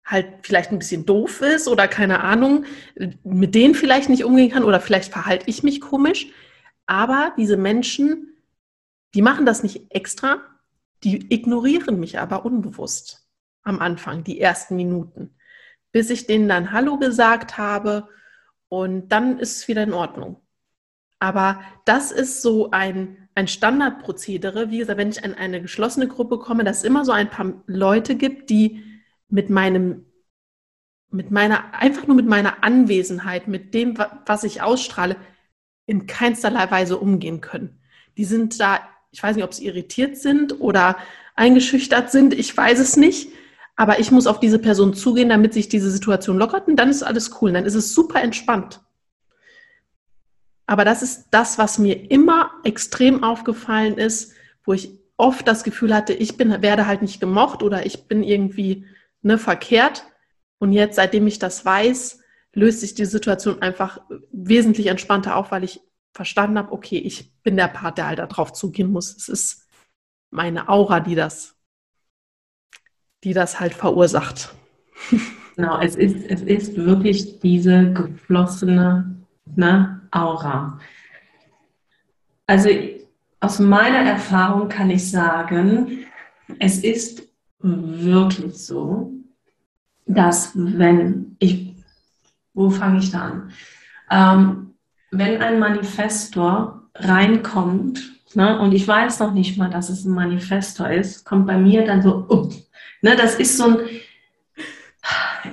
halt 0.03 0.25
vielleicht 0.41 0.71
ein 0.71 0.79
bisschen 0.79 1.05
doof 1.05 1.41
ist 1.41 1.67
oder 1.67 1.87
keine 1.87 2.21
Ahnung, 2.21 2.65
mit 3.23 3.53
denen 3.53 3.75
vielleicht 3.75 4.09
nicht 4.09 4.25
umgehen 4.25 4.49
kann 4.49 4.63
oder 4.63 4.79
vielleicht 4.79 5.11
verhalte 5.11 5.47
ich 5.47 5.61
mich 5.61 5.81
komisch. 5.81 6.27
Aber 6.87 7.33
diese 7.37 7.57
Menschen, 7.57 8.33
die 9.13 9.21
machen 9.21 9.45
das 9.45 9.63
nicht 9.63 9.87
extra, 9.89 10.41
die 11.03 11.33
ignorieren 11.33 11.99
mich 11.99 12.19
aber 12.19 12.45
unbewusst 12.45 13.27
am 13.63 13.79
Anfang, 13.79 14.23
die 14.23 14.39
ersten 14.39 14.75
Minuten, 14.75 15.35
bis 15.91 16.09
ich 16.09 16.27
denen 16.27 16.49
dann 16.49 16.71
Hallo 16.71 16.97
gesagt 16.97 17.57
habe 17.57 18.07
und 18.67 19.09
dann 19.09 19.39
ist 19.39 19.57
es 19.57 19.67
wieder 19.67 19.83
in 19.83 19.93
Ordnung. 19.93 20.41
Aber 21.19 21.61
das 21.85 22.11
ist 22.11 22.41
so 22.41 22.71
ein, 22.71 23.29
ein 23.35 23.47
Standardprozedere. 23.47 24.71
Wie 24.71 24.77
gesagt, 24.77 24.97
wenn 24.97 25.09
ich 25.09 25.23
in 25.23 25.33
eine 25.33 25.61
geschlossene 25.61 26.07
Gruppe 26.07 26.39
komme, 26.39 26.63
dass 26.63 26.77
es 26.77 26.83
immer 26.83 27.03
so 27.03 27.11
ein 27.11 27.29
paar 27.29 27.61
Leute 27.67 28.15
gibt, 28.15 28.49
die 28.49 28.83
mit 29.27 29.49
meinem, 29.49 30.05
mit 31.11 31.29
meiner, 31.29 31.73
einfach 31.73 32.07
nur 32.07 32.15
mit 32.15 32.27
meiner 32.27 32.63
Anwesenheit, 32.63 33.47
mit 33.47 33.73
dem, 33.73 33.97
was 34.25 34.43
ich 34.45 34.61
ausstrahle, 34.61 35.17
in 35.85 36.07
keinsterlei 36.07 36.71
Weise 36.71 36.97
umgehen 36.97 37.41
können. 37.41 37.81
Die 38.15 38.25
sind 38.25 38.59
da, 38.59 38.79
ich 39.11 39.21
weiß 39.21 39.35
nicht, 39.35 39.45
ob 39.45 39.53
sie 39.53 39.65
irritiert 39.65 40.17
sind 40.17 40.59
oder 40.59 40.97
eingeschüchtert 41.35 42.11
sind, 42.11 42.33
ich 42.33 42.55
weiß 42.55 42.79
es 42.79 42.97
nicht. 42.97 43.31
Aber 43.75 43.99
ich 43.99 44.11
muss 44.11 44.27
auf 44.27 44.41
diese 44.41 44.59
Person 44.59 44.93
zugehen, 44.93 45.29
damit 45.29 45.53
sich 45.53 45.69
diese 45.69 45.89
Situation 45.89 46.37
lockert 46.37 46.67
und 46.67 46.75
dann 46.75 46.89
ist 46.89 47.01
alles 47.01 47.41
cool. 47.41 47.53
Dann 47.53 47.65
ist 47.65 47.75
es 47.75 47.93
super 47.93 48.21
entspannt. 48.21 48.81
Aber 50.65 50.83
das 50.83 51.01
ist 51.01 51.27
das, 51.31 51.57
was 51.57 51.79
mir 51.79 52.11
immer 52.11 52.51
extrem 52.63 53.23
aufgefallen 53.23 53.97
ist, 53.97 54.33
wo 54.65 54.73
ich 54.73 54.91
oft 55.15 55.47
das 55.47 55.63
Gefühl 55.63 55.95
hatte, 55.95 56.13
ich 56.13 56.37
bin, 56.37 56.61
werde 56.61 56.87
halt 56.87 57.01
nicht 57.01 57.19
gemocht 57.19 57.63
oder 57.63 57.85
ich 57.85 58.07
bin 58.07 58.21
irgendwie 58.21 58.85
ne, 59.21 59.37
verkehrt. 59.37 60.05
Und 60.59 60.73
jetzt, 60.73 60.97
seitdem 60.97 61.25
ich 61.25 61.39
das 61.39 61.65
weiß, 61.65 62.19
löst 62.53 62.81
sich 62.81 62.95
die 62.95 63.05
Situation 63.05 63.61
einfach 63.61 64.01
wesentlich 64.31 64.87
entspannter 64.87 65.37
auf, 65.37 65.51
weil 65.51 65.63
ich 65.63 65.81
verstanden 66.13 66.57
habe, 66.57 66.71
okay, 66.71 66.97
ich 66.97 67.33
bin 67.43 67.55
der 67.55 67.67
Part, 67.67 67.97
der 67.97 68.07
halt 68.07 68.19
darauf 68.19 68.53
zugehen 68.53 68.91
muss. 68.91 69.15
Es 69.15 69.29
ist 69.29 69.67
meine 70.31 70.69
Aura, 70.69 70.99
die 70.99 71.15
das, 71.15 71.55
die 73.23 73.33
das 73.33 73.59
halt 73.59 73.73
verursacht. 73.73 74.53
Genau, 75.55 75.77
es 75.81 75.97
ist, 75.97 76.25
es 76.29 76.41
ist 76.41 76.77
wirklich 76.77 77.41
diese 77.41 77.91
geflossene 77.91 79.13
ne, 79.57 79.99
Aura. 80.09 80.79
Also 82.47 82.69
aus 83.41 83.59
meiner 83.59 84.09
Erfahrung 84.09 84.69
kann 84.69 84.89
ich 84.89 85.11
sagen, 85.11 86.05
es 86.59 86.81
ist 86.83 87.27
wirklich 87.59 88.55
so, 88.55 89.11
dass 90.05 90.51
wenn 90.55 91.35
ich, 91.39 91.75
wo 92.53 92.69
fange 92.69 92.99
ich 92.99 93.11
da 93.11 93.19
an? 93.19 93.51
Ähm, 94.09 94.68
wenn 95.11 95.41
ein 95.41 95.59
Manifestor 95.59 96.83
reinkommt, 96.95 98.01
ne, 98.33 98.59
und 98.59 98.73
ich 98.73 98.87
weiß 98.87 99.19
noch 99.19 99.33
nicht 99.33 99.57
mal, 99.57 99.69
dass 99.69 99.89
es 99.89 100.05
ein 100.05 100.13
Manifestor 100.13 100.89
ist, 100.89 101.25
kommt 101.25 101.47
bei 101.47 101.57
mir 101.57 101.85
dann 101.85 102.01
so, 102.01 102.25
uh, 102.29 102.49
ne, 103.01 103.15
das 103.15 103.35
ist 103.35 103.57
so 103.57 103.65
ein, 103.65 103.77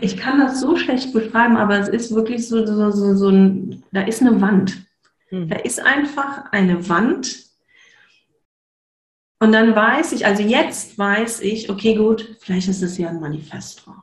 ich 0.00 0.16
kann 0.16 0.38
das 0.38 0.60
so 0.60 0.76
schlecht 0.76 1.12
beschreiben, 1.12 1.56
aber 1.56 1.78
es 1.78 1.88
ist 1.88 2.14
wirklich 2.14 2.46
so, 2.46 2.66
so, 2.66 2.90
so, 2.90 3.14
so 3.14 3.28
ein, 3.28 3.82
da 3.92 4.02
ist 4.02 4.20
eine 4.20 4.40
Wand. 4.40 4.86
Mhm. 5.30 5.48
Da 5.48 5.56
ist 5.56 5.80
einfach 5.80 6.52
eine 6.52 6.88
Wand. 6.88 7.44
Und 9.38 9.52
dann 9.52 9.74
weiß 9.74 10.12
ich, 10.12 10.26
also 10.26 10.42
jetzt 10.42 10.98
weiß 10.98 11.40
ich, 11.40 11.70
okay, 11.70 11.94
gut, 11.94 12.36
vielleicht 12.40 12.68
ist 12.68 12.82
es 12.82 12.98
ja 12.98 13.08
ein 13.08 13.20
Manifesto. 13.20 13.94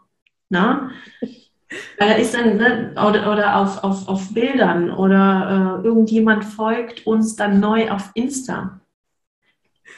Da 1.98 2.14
ist 2.14 2.34
dann, 2.34 2.58
ne, 2.58 2.92
oder, 2.96 3.32
oder 3.32 3.58
auf, 3.58 3.84
auf, 3.84 4.08
auf 4.08 4.34
Bildern 4.34 4.92
oder 4.92 5.82
äh, 5.82 5.88
irgendjemand 5.88 6.46
folgt 6.46 7.06
uns 7.08 7.36
dann 7.36 7.60
neu 7.60 7.90
auf 7.90 8.12
Insta. 8.14 8.80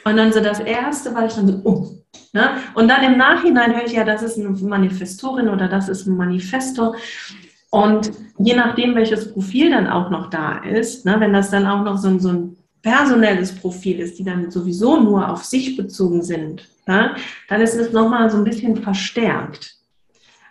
Und 0.04 0.16
dann 0.16 0.32
so 0.32 0.40
das 0.40 0.60
Erste, 0.60 1.14
weil 1.14 1.26
ich 1.26 1.34
dann 1.34 1.48
so, 1.48 1.60
oh, 1.64 1.96
Ne? 2.32 2.50
Und 2.74 2.88
dann 2.88 3.02
im 3.02 3.16
Nachhinein 3.16 3.74
höre 3.74 3.86
ich 3.86 3.92
ja, 3.92 4.04
das 4.04 4.22
ist 4.22 4.38
eine 4.38 4.50
Manifestorin 4.50 5.48
oder 5.48 5.68
das 5.68 5.88
ist 5.88 6.06
ein 6.06 6.16
Manifesto. 6.16 6.94
Und 7.70 8.12
je 8.38 8.54
nachdem, 8.54 8.94
welches 8.94 9.32
Profil 9.32 9.70
dann 9.70 9.86
auch 9.86 10.10
noch 10.10 10.28
da 10.28 10.58
ist, 10.58 11.04
ne, 11.06 11.16
wenn 11.18 11.32
das 11.32 11.50
dann 11.50 11.66
auch 11.66 11.82
noch 11.82 11.96
so 11.96 12.08
ein, 12.08 12.20
so 12.20 12.28
ein 12.28 12.56
personelles 12.82 13.54
Profil 13.54 14.00
ist, 14.00 14.18
die 14.18 14.24
dann 14.24 14.50
sowieso 14.50 15.00
nur 15.00 15.28
auf 15.30 15.44
sich 15.44 15.76
bezogen 15.76 16.22
sind, 16.22 16.68
ne, 16.86 17.16
dann 17.48 17.60
ist 17.62 17.74
es 17.74 17.92
nochmal 17.92 18.30
so 18.30 18.36
ein 18.36 18.44
bisschen 18.44 18.76
verstärkt. 18.76 19.75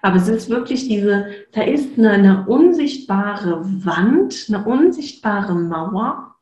Aber 0.06 0.18
es 0.18 0.28
ist 0.28 0.50
wirklich 0.52 0.88
diese, 0.88 1.32
da 1.52 1.64
ist 1.64 1.98
eine, 1.98 2.12
eine 2.12 2.46
unsichtbare 2.46 3.64
Wand, 3.84 4.46
eine 4.50 4.64
unsichtbare 4.64 5.56
Mauer, 5.56 6.36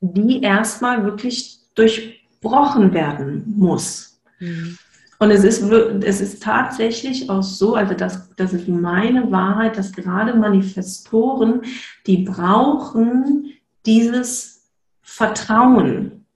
die 0.00 0.40
erstmal 0.40 1.04
wirklich 1.04 1.58
durch 1.74 2.20
gebrochen 2.40 2.94
werden 2.94 3.52
muss. 3.56 4.22
Mhm. 4.38 4.78
Und 5.18 5.32
es 5.32 5.42
ist, 5.42 5.62
es 5.62 6.20
ist 6.20 6.40
tatsächlich 6.40 7.28
auch 7.28 7.42
so, 7.42 7.74
also 7.74 7.94
das, 7.94 8.32
das 8.36 8.52
ist 8.52 8.68
meine 8.68 9.32
Wahrheit, 9.32 9.76
dass 9.76 9.92
gerade 9.92 10.34
Manifestoren, 10.34 11.62
die 12.06 12.18
brauchen 12.18 13.52
dieses 13.84 14.70
Vertrauen 15.02 16.26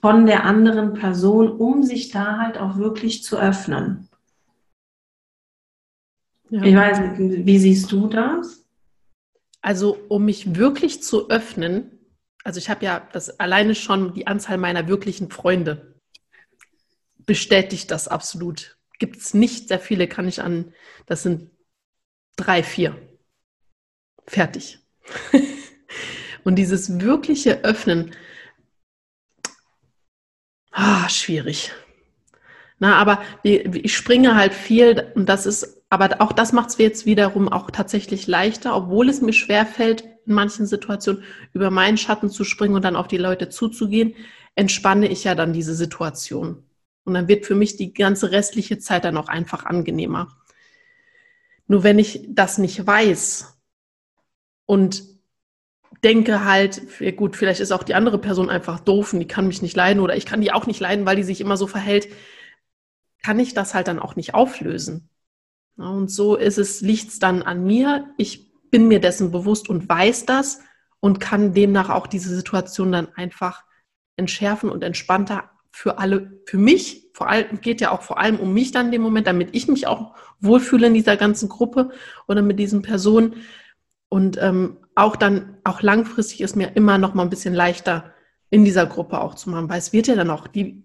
von 0.00 0.24
der 0.24 0.46
anderen 0.46 0.94
Person, 0.94 1.48
um 1.52 1.82
sich 1.82 2.10
da 2.10 2.38
halt 2.38 2.56
auch 2.56 2.78
wirklich 2.78 3.22
zu 3.22 3.36
öffnen. 3.36 4.08
Ja. 6.50 6.62
Ich 6.62 6.74
weiß 6.74 7.18
nicht, 7.18 7.46
wie 7.46 7.58
siehst 7.58 7.90
du 7.92 8.08
das? 8.08 8.66
Also, 9.62 9.98
um 10.08 10.24
mich 10.24 10.56
wirklich 10.56 11.02
zu 11.02 11.30
öffnen, 11.30 11.98
also 12.44 12.58
ich 12.58 12.70
habe 12.70 12.84
ja 12.84 13.06
das 13.12 13.38
alleine 13.38 13.74
schon 13.74 14.14
die 14.14 14.26
Anzahl 14.26 14.58
meiner 14.58 14.88
wirklichen 14.88 15.30
Freunde 15.30 15.94
bestätigt 17.26 17.90
das 17.90 18.08
absolut. 18.08 18.78
Gibt 18.98 19.18
es 19.18 19.34
nicht 19.34 19.68
sehr 19.68 19.78
viele, 19.78 20.08
kann 20.08 20.26
ich 20.26 20.42
an, 20.42 20.72
das 21.06 21.22
sind 21.22 21.50
drei, 22.36 22.62
vier. 22.62 22.96
Fertig. 24.26 24.78
Und 26.44 26.56
dieses 26.56 27.00
wirkliche 27.00 27.62
Öffnen, 27.62 28.12
ah, 30.72 31.08
schwierig. 31.08 31.72
Na, 32.78 32.96
aber 32.96 33.22
ich 33.42 33.94
springe 33.94 34.34
halt 34.36 34.54
viel 34.54 35.12
und 35.14 35.28
das 35.28 35.44
ist, 35.44 35.79
aber 35.90 36.20
auch 36.20 36.32
das 36.32 36.52
macht 36.52 36.70
es 36.70 36.78
jetzt 36.78 37.04
wiederum 37.04 37.48
auch 37.48 37.70
tatsächlich 37.70 38.28
leichter, 38.28 38.76
obwohl 38.76 39.08
es 39.08 39.20
mir 39.20 39.32
schwer 39.32 39.66
fällt, 39.66 40.02
in 40.24 40.34
manchen 40.34 40.64
Situationen 40.64 41.24
über 41.52 41.70
meinen 41.70 41.98
Schatten 41.98 42.30
zu 42.30 42.44
springen 42.44 42.76
und 42.76 42.84
dann 42.84 42.94
auf 42.94 43.08
die 43.08 43.18
Leute 43.18 43.48
zuzugehen, 43.48 44.14
entspanne 44.54 45.08
ich 45.08 45.24
ja 45.24 45.34
dann 45.34 45.52
diese 45.52 45.74
Situation. 45.74 46.62
Und 47.04 47.14
dann 47.14 47.26
wird 47.26 47.44
für 47.44 47.56
mich 47.56 47.76
die 47.76 47.92
ganze 47.92 48.30
restliche 48.30 48.78
Zeit 48.78 49.04
dann 49.04 49.16
auch 49.16 49.28
einfach 49.28 49.64
angenehmer. 49.64 50.28
Nur 51.66 51.82
wenn 51.82 51.98
ich 51.98 52.24
das 52.28 52.58
nicht 52.58 52.86
weiß 52.86 53.58
und 54.66 55.02
denke 56.04 56.44
halt, 56.44 56.82
gut, 57.16 57.36
vielleicht 57.36 57.60
ist 57.60 57.72
auch 57.72 57.82
die 57.82 57.94
andere 57.94 58.18
Person 58.18 58.48
einfach 58.48 58.78
doof 58.78 59.12
und 59.12 59.18
die 59.20 59.26
kann 59.26 59.48
mich 59.48 59.60
nicht 59.60 59.76
leiden 59.76 60.00
oder 60.00 60.16
ich 60.16 60.24
kann 60.24 60.40
die 60.40 60.52
auch 60.52 60.66
nicht 60.66 60.80
leiden, 60.80 61.04
weil 61.04 61.16
die 61.16 61.24
sich 61.24 61.40
immer 61.40 61.56
so 61.56 61.66
verhält, 61.66 62.08
kann 63.22 63.40
ich 63.40 63.54
das 63.54 63.74
halt 63.74 63.88
dann 63.88 63.98
auch 63.98 64.14
nicht 64.14 64.34
auflösen. 64.34 65.10
Und 65.80 66.10
so 66.10 66.36
ist 66.36 66.58
es, 66.58 66.80
liegt 66.80 67.08
es 67.08 67.18
dann 67.18 67.42
an 67.42 67.64
mir. 67.64 68.06
Ich 68.16 68.50
bin 68.70 68.88
mir 68.88 69.00
dessen 69.00 69.30
bewusst 69.30 69.68
und 69.68 69.88
weiß 69.88 70.26
das 70.26 70.60
und 71.00 71.20
kann 71.20 71.54
demnach 71.54 71.88
auch 71.88 72.06
diese 72.06 72.34
Situation 72.34 72.92
dann 72.92 73.08
einfach 73.14 73.64
entschärfen 74.16 74.70
und 74.70 74.84
entspannter 74.84 75.50
für 75.70 75.98
alle, 75.98 76.40
für 76.46 76.58
mich, 76.58 77.10
vor 77.14 77.28
allem, 77.28 77.60
geht 77.60 77.80
ja 77.80 77.90
auch 77.90 78.02
vor 78.02 78.18
allem 78.18 78.38
um 78.38 78.52
mich 78.52 78.72
dann 78.72 78.86
in 78.86 78.92
dem 78.92 79.02
Moment, 79.02 79.26
damit 79.26 79.50
ich 79.52 79.68
mich 79.68 79.86
auch 79.86 80.14
wohlfühle 80.40 80.88
in 80.88 80.94
dieser 80.94 81.16
ganzen 81.16 81.48
Gruppe 81.48 81.90
oder 82.28 82.42
mit 82.42 82.58
diesen 82.58 82.82
Personen. 82.82 83.36
Und 84.08 84.36
ähm, 84.42 84.78
auch 84.94 85.16
dann, 85.16 85.58
auch 85.64 85.82
langfristig 85.82 86.40
ist 86.40 86.56
mir 86.56 86.76
immer 86.76 86.98
noch 86.98 87.14
mal 87.14 87.22
ein 87.22 87.30
bisschen 87.30 87.54
leichter 87.54 88.12
in 88.50 88.64
dieser 88.64 88.86
Gruppe 88.86 89.20
auch 89.20 89.34
zu 89.34 89.48
machen, 89.48 89.68
weil 89.68 89.78
es 89.78 89.92
wird 89.92 90.08
ja 90.08 90.16
dann 90.16 90.30
auch, 90.30 90.48
die 90.48 90.82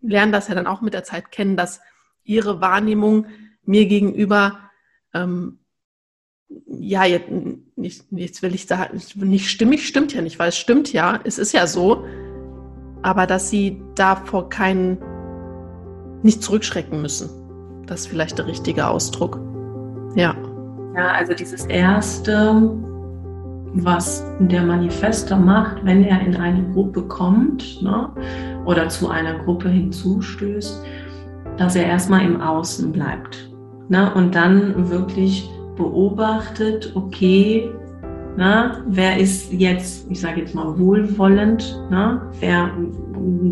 lernen 0.00 0.32
das 0.32 0.48
ja 0.48 0.54
dann 0.54 0.66
auch 0.66 0.80
mit 0.80 0.94
der 0.94 1.04
Zeit 1.04 1.30
kennen, 1.30 1.56
dass 1.56 1.80
ihre 2.24 2.60
Wahrnehmung 2.60 3.26
mir 3.64 3.86
gegenüber 3.86 4.58
ähm, 5.14 5.58
ja, 6.66 7.04
jetzt, 7.04 7.30
nicht, 7.76 8.04
jetzt 8.10 8.42
will 8.42 8.54
ich 8.54 8.66
sagen, 8.66 9.00
nicht 9.16 9.48
stimmig 9.48 9.86
stimmt 9.86 10.12
ja 10.14 10.22
nicht, 10.22 10.38
weil 10.38 10.48
es 10.48 10.56
stimmt 10.56 10.92
ja, 10.92 11.20
es 11.24 11.38
ist 11.38 11.52
ja 11.52 11.66
so, 11.66 12.04
aber 13.02 13.26
dass 13.26 13.50
sie 13.50 13.82
davor 13.94 14.48
keinen, 14.48 14.98
nicht 16.22 16.42
zurückschrecken 16.42 17.00
müssen. 17.00 17.30
Das 17.86 18.00
ist 18.00 18.06
vielleicht 18.08 18.38
der 18.38 18.46
richtige 18.46 18.86
Ausdruck. 18.86 19.40
Ja. 20.14 20.36
Ja, 20.94 21.08
also 21.12 21.34
dieses 21.34 21.64
Erste, 21.66 22.60
was 23.74 24.24
der 24.38 24.62
Manifester 24.62 25.36
macht, 25.36 25.84
wenn 25.84 26.04
er 26.04 26.20
in 26.20 26.36
eine 26.36 26.62
Gruppe 26.72 27.02
kommt 27.02 27.82
ne, 27.82 28.10
oder 28.66 28.88
zu 28.88 29.08
einer 29.08 29.38
Gruppe 29.38 29.70
hinzustößt, 29.70 30.84
dass 31.56 31.76
er 31.76 31.86
erstmal 31.86 32.24
im 32.24 32.40
Außen 32.40 32.92
bleibt. 32.92 33.51
Ne? 33.92 34.10
Und 34.14 34.34
dann 34.34 34.88
wirklich 34.88 35.50
beobachtet, 35.76 36.92
okay, 36.94 37.70
na, 38.38 38.82
wer 38.88 39.18
ist 39.18 39.52
jetzt, 39.52 40.10
ich 40.10 40.18
sage 40.18 40.40
jetzt 40.40 40.54
mal, 40.54 40.78
wohlwollend? 40.78 41.78
Na, 41.90 42.32
wer 42.40 42.70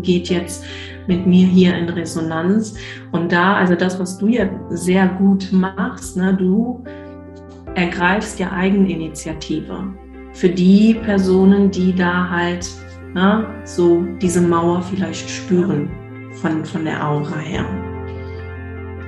geht 0.01 0.29
jetzt 0.29 0.65
mit 1.05 1.27
mir 1.27 1.45
hier 1.45 1.77
in 1.77 1.87
Resonanz? 1.89 2.75
Und 3.11 3.31
da, 3.31 3.53
also 3.53 3.75
das, 3.75 3.99
was 3.99 4.17
du 4.17 4.29
ja 4.29 4.49
sehr 4.71 5.09
gut 5.09 5.47
machst, 5.51 6.17
ne, 6.17 6.33
du 6.33 6.83
ergreifst 7.75 8.39
ja 8.39 8.51
Eigeninitiative 8.51 9.93
für 10.33 10.49
die 10.49 10.95
Personen, 11.05 11.69
die 11.69 11.93
da 11.93 12.27
halt 12.27 12.67
na, 13.13 13.45
so 13.63 14.01
diese 14.19 14.41
Mauer 14.41 14.81
vielleicht 14.81 15.29
spüren 15.29 15.87
von, 16.41 16.65
von 16.65 16.83
der 16.83 17.07
Aura 17.07 17.37
her. 17.37 17.65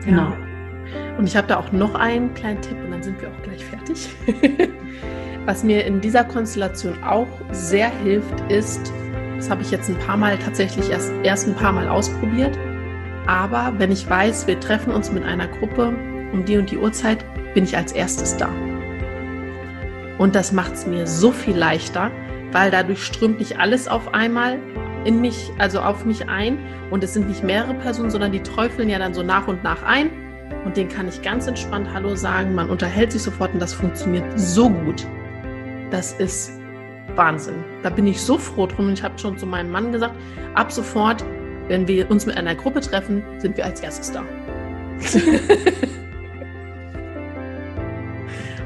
Genau. 0.06 0.28
Und 1.18 1.28
ich 1.28 1.36
habe 1.36 1.48
da 1.48 1.58
auch 1.58 1.72
noch 1.72 1.96
einen 1.96 2.34
kleinen 2.34 2.62
Tipp 2.62 2.78
und 2.84 2.92
dann 2.92 3.04
sind 3.04 3.22
wir 3.22 3.30
auch 3.30 3.42
gleich 3.44 3.64
fertig. 3.66 4.10
Was 5.46 5.64
mir 5.64 5.86
in 5.86 6.02
dieser 6.02 6.24
Konstellation 6.24 7.04
auch 7.04 7.28
sehr 7.52 7.90
hilft, 7.90 8.40
ist, 8.50 8.92
das 9.36 9.50
habe 9.50 9.62
ich 9.62 9.72
jetzt 9.72 9.90
ein 9.90 10.00
paar 10.00 10.18
Mal 10.18 10.38
tatsächlich 10.38 10.90
erst, 10.90 11.12
erst 11.24 11.48
ein 11.48 11.56
paar 11.56 11.74
Mal 11.74 11.90
ausprobiert, 11.90 12.58
aber 13.28 13.74
wenn 13.78 13.92
ich 13.92 14.10
weiß, 14.10 14.48
wir 14.48 14.60
treffen 14.60 14.94
uns 14.94 15.12
mit 15.12 15.24
einer 15.24 15.48
Gruppe 15.48 15.94
um 16.32 16.46
die 16.46 16.58
und 16.58 16.72
die 16.72 16.78
Uhrzeit, 16.78 17.24
bin 17.54 17.64
ich 17.64 17.78
als 17.78 17.92
erstes 17.92 18.38
da. 18.38 18.50
Und 20.18 20.36
das 20.36 20.52
macht 20.52 20.74
es 20.74 20.86
mir 20.86 21.08
so 21.08 21.32
viel 21.32 21.56
leichter, 21.56 22.12
weil 22.52 22.72
dadurch 22.72 23.04
strömt 23.04 23.40
nicht 23.40 23.60
alles 23.60 23.88
auf 23.88 24.14
einmal 24.14 24.60
in 25.06 25.22
mich, 25.22 25.52
also 25.58 25.80
auf 25.80 26.06
mich 26.06 26.30
ein. 26.30 26.58
Und 26.92 27.04
es 27.04 27.14
sind 27.14 27.28
nicht 27.28 27.44
mehrere 27.44 27.74
Personen, 27.74 28.12
sondern 28.12 28.32
die 28.32 28.42
träufeln 28.42 28.90
ja 28.90 29.00
dann 29.00 29.14
so 29.14 29.24
nach 29.24 29.48
und 29.48 29.64
nach 29.64 29.84
ein. 29.84 30.10
Und 30.66 30.78
denen 30.78 30.90
kann 30.90 31.08
ich 31.08 31.22
ganz 31.22 31.48
entspannt 31.48 31.90
Hallo 31.94 32.16
sagen. 32.16 32.56
Man 32.56 32.70
unterhält 32.70 33.12
sich 33.12 33.22
sofort 33.22 33.54
und 33.54 33.62
das 33.62 33.74
funktioniert 33.74 34.26
so 34.40 34.70
gut 34.70 35.06
das 35.94 36.12
ist 36.14 36.60
Wahnsinn. 37.16 37.64
Da 37.84 37.92
bin 37.92 38.08
ich 38.08 38.20
so 38.20 38.40
froh 38.40 38.66
drum. 38.66 38.88
Und 38.88 38.94
ich 38.94 39.04
habe 39.04 39.18
schon 39.20 39.38
zu 39.38 39.46
meinem 39.46 39.70
Mann 39.72 39.92
gesagt, 39.92 40.16
ab 40.56 40.72
sofort, 40.72 41.24
wenn 41.68 41.88
wir 41.88 42.10
uns 42.10 42.26
mit 42.26 42.36
einer 42.36 42.56
Gruppe 42.56 42.82
treffen, 42.82 43.22
sind 43.38 43.56
wir 43.58 43.66
als 43.66 43.80
erstes 43.82 44.12
da. 44.12 44.22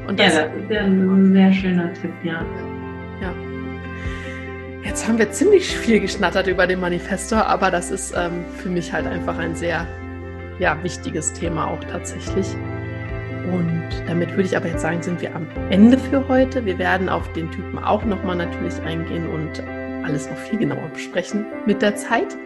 Und 0.08 0.18
das, 0.18 0.34
ja, 0.36 0.44
das 0.46 0.56
ist 0.56 0.70
ein 0.70 1.32
sehr 1.34 1.52
schöner 1.52 1.92
Tipp, 1.92 2.12
ja. 2.22 2.42
Ja. 3.20 3.34
Jetzt 4.82 5.06
haben 5.06 5.18
wir 5.18 5.30
ziemlich 5.30 5.76
viel 5.76 6.00
geschnattert 6.00 6.46
über 6.46 6.66
den 6.66 6.80
Manifestor, 6.80 7.44
aber 7.44 7.70
das 7.70 7.90
ist 7.90 8.14
ähm, 8.16 8.42
für 8.56 8.70
mich 8.70 8.90
halt 8.90 9.06
einfach 9.06 9.36
ein 9.36 9.54
sehr 9.54 9.86
ja, 10.58 10.82
wichtiges 10.82 11.32
Thema 11.32 11.68
auch 11.68 11.82
tatsächlich. 11.84 12.46
Und 13.52 13.88
damit 14.06 14.30
würde 14.30 14.42
ich 14.42 14.56
aber 14.56 14.68
jetzt 14.68 14.82
sagen, 14.82 15.02
sind 15.02 15.22
wir 15.22 15.34
am 15.34 15.46
Ende 15.70 15.96
für 15.96 16.26
heute. 16.28 16.64
Wir 16.64 16.78
werden 16.78 17.08
auf 17.08 17.32
den 17.32 17.50
Typen 17.50 17.78
auch 17.78 18.04
nochmal 18.04 18.36
natürlich 18.36 18.78
eingehen 18.82 19.26
und 19.28 19.62
alles 20.04 20.28
noch 20.28 20.36
viel 20.36 20.58
genauer 20.58 20.88
besprechen 20.92 21.46
mit 21.66 21.80
der 21.80 21.96
Zeit. 21.96 22.36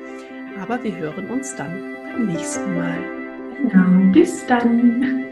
Aber 0.61 0.83
wir 0.85 0.97
hören 0.97 1.29
uns 1.31 1.57
dann 1.57 1.97
beim 2.13 2.27
nächsten 2.27 2.77
Mal. 2.77 2.99
Genau, 3.63 4.13
bis 4.13 4.47
dann. 4.47 5.32